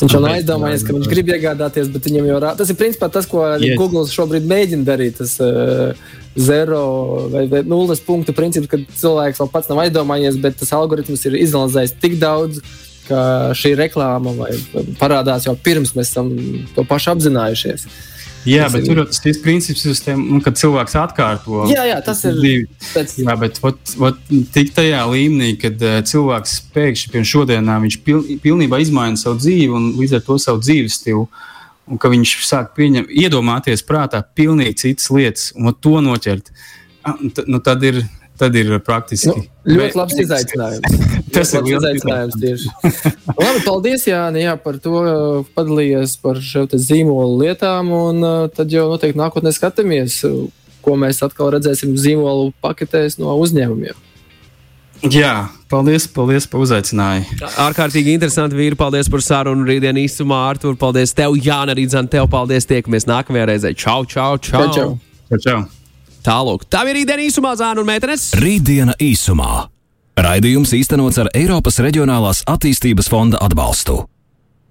Viņš 0.00 0.14
jau 0.16 0.22
aizdomājies, 0.30 0.84
ka 0.86 0.94
viņš 0.96 1.08
grib 1.12 1.28
iegādāties, 1.34 1.90
bet 1.92 2.06
viņam 2.08 2.30
jau 2.30 2.38
rāda. 2.38 2.56
Tas 2.62 2.70
ir 2.72 2.78
principā 2.80 3.10
tas, 3.12 3.28
ko 3.28 3.44
yes. 3.60 3.76
Google 3.76 4.06
šobrīd 4.08 4.46
mēģina 4.48 4.86
darīt. 4.88 5.18
Tas 5.20 5.34
uh, 5.44 5.92
zero 6.40 7.28
vai, 7.32 7.44
vai 7.50 7.60
nulles 7.68 8.00
punktu 8.04 8.32
princips, 8.36 8.70
kad 8.70 8.86
cilvēks 8.96 9.42
vēl 9.42 9.50
pats 9.52 9.68
nav 9.68 9.82
aizdomājies, 9.84 10.38
bet 10.40 10.56
tas 10.60 10.72
algoritms 10.76 11.26
ir 11.28 11.36
izanalizējis 11.42 11.98
tik 12.00 12.16
daudz, 12.22 12.62
ka 13.10 13.20
šī 13.58 13.74
reklāma 13.78 14.32
vai, 14.38 14.52
parādās 15.00 15.48
jau 15.48 15.56
pirms 15.58 15.92
mēs 15.98 16.12
esam 16.12 16.30
to 16.76 16.86
pašu 16.88 17.16
apzinājušies. 17.16 17.88
Jā, 18.48 18.64
tas 18.64 18.72
bet 18.72 18.86
tur 18.88 19.00
jau 19.02 19.04
tas 19.04 19.20
ir 19.28 19.38
princips, 19.44 20.00
tiem, 20.04 20.20
nu, 20.32 20.38
kad 20.44 20.56
cilvēks 20.56 20.96
atkārto. 20.96 21.64
Jā, 21.68 21.84
jā 21.90 21.98
tas 22.04 22.22
ir. 22.24 22.38
Pēc... 22.94 23.14
Jā, 23.20 23.34
bet 23.40 23.60
ot, 23.66 23.94
ot, 24.00 24.20
tik 24.54 24.72
tajā 24.76 25.02
līmenī, 25.10 25.52
kad 25.60 25.82
uh, 25.84 25.98
cilvēks 26.08 26.56
pēkšņi 26.72 27.12
pirms 27.12 27.32
šodienā 27.34 27.76
viņš 27.84 27.98
pil, 28.06 28.22
pilnībā 28.40 28.80
izmaina 28.80 29.20
savu 29.20 29.36
dzīvi 29.42 29.68
un 29.76 29.90
līdz 29.98 30.18
ar 30.20 30.24
to 30.28 30.38
savu 30.40 30.62
dzīves 30.64 31.00
stilu. 31.02 31.26
Un 31.90 31.98
ka 32.00 32.08
viņš 32.12 32.36
sāk 32.46 32.72
pieņemt, 32.76 33.10
iedomāties 33.10 33.82
prātā 33.84 34.22
pilnīgi 34.22 34.78
citas 34.84 35.10
lietas 35.10 35.50
un 35.58 35.72
to 35.74 35.98
noķert. 36.04 36.52
Nu, 37.48 37.58
tad 37.64 37.82
ir 37.84 38.04
tad 38.40 38.56
ir 38.56 38.72
praktiski. 38.84 39.34
Nu, 39.36 39.76
ļoti 39.76 39.98
labs 39.98 40.16
izaicinājums. 40.24 41.00
Tas 41.34 41.52
ir 41.54 41.66
liels 41.66 41.84
izaicinājums 41.84 42.38
tieši. 42.40 42.72
Labi, 43.36 43.62
paldies, 43.66 44.06
Jāni, 44.08 44.44
jā, 44.46 44.56
par 44.60 44.80
to 44.82 45.02
padalījies 45.56 46.16
par 46.24 46.40
šo 46.44 46.64
zīmolu 46.72 47.42
lietām, 47.44 47.92
un 47.94 48.24
uh, 48.24 48.44
tad 48.54 48.72
jau 48.72 48.88
noteikti 48.90 49.20
nākotnē 49.20 49.52
skatāmies, 49.54 50.22
ko 50.80 50.96
mēs 50.98 51.20
atkal 51.26 51.52
redzēsim 51.54 51.92
zīmolu 52.00 52.54
paketēs 52.64 53.20
no 53.20 53.36
uzņēmumiem. 53.44 54.06
Jā, 55.00 55.48
paldies, 55.72 56.04
paldies 56.12 56.44
par 56.50 56.60
uzaicinājumu. 56.66 57.38
Ārkārtīgi 57.64 58.18
interesanti 58.18 58.58
vīri. 58.58 58.76
Paldies 58.76 59.08
par 59.08 59.24
sarunu 59.24 59.64
rītdien 59.68 59.96
īsumā, 60.02 60.42
Artur. 60.50 60.76
Paldies 60.80 61.16
tev, 61.16 61.38
Jāna, 61.40 61.72
arī 61.72 61.86
dzan 61.88 62.08
tev. 62.12 62.28
Paldies, 62.32 62.68
tiekamies 62.68 63.08
nākamajā 63.08 63.48
reizē. 63.48 63.72
Čau, 63.72 64.04
čau, 64.04 64.34
čau. 64.36 64.66
čau, 64.68 64.72
čau. 64.76 64.96
čau, 65.30 65.44
čau. 65.46 65.60
Tālāk, 66.20 66.66
tā 66.68 66.84
ir 66.84 66.98
rītdiena 67.00 67.24
īsumā, 67.24 67.54
zēna 67.56 67.80
un 67.80 67.88
meitenes. 67.88 68.30
Rītdiena 68.36 68.96
īsumā. 69.00 69.68
Raidījums 70.20 70.74
īstenots 70.76 71.16
ar 71.22 71.30
Eiropas 71.32 71.80
Reģionālās 71.80 72.42
attīstības 72.50 73.08
fonda 73.08 73.40
atbalstu. 73.40 74.02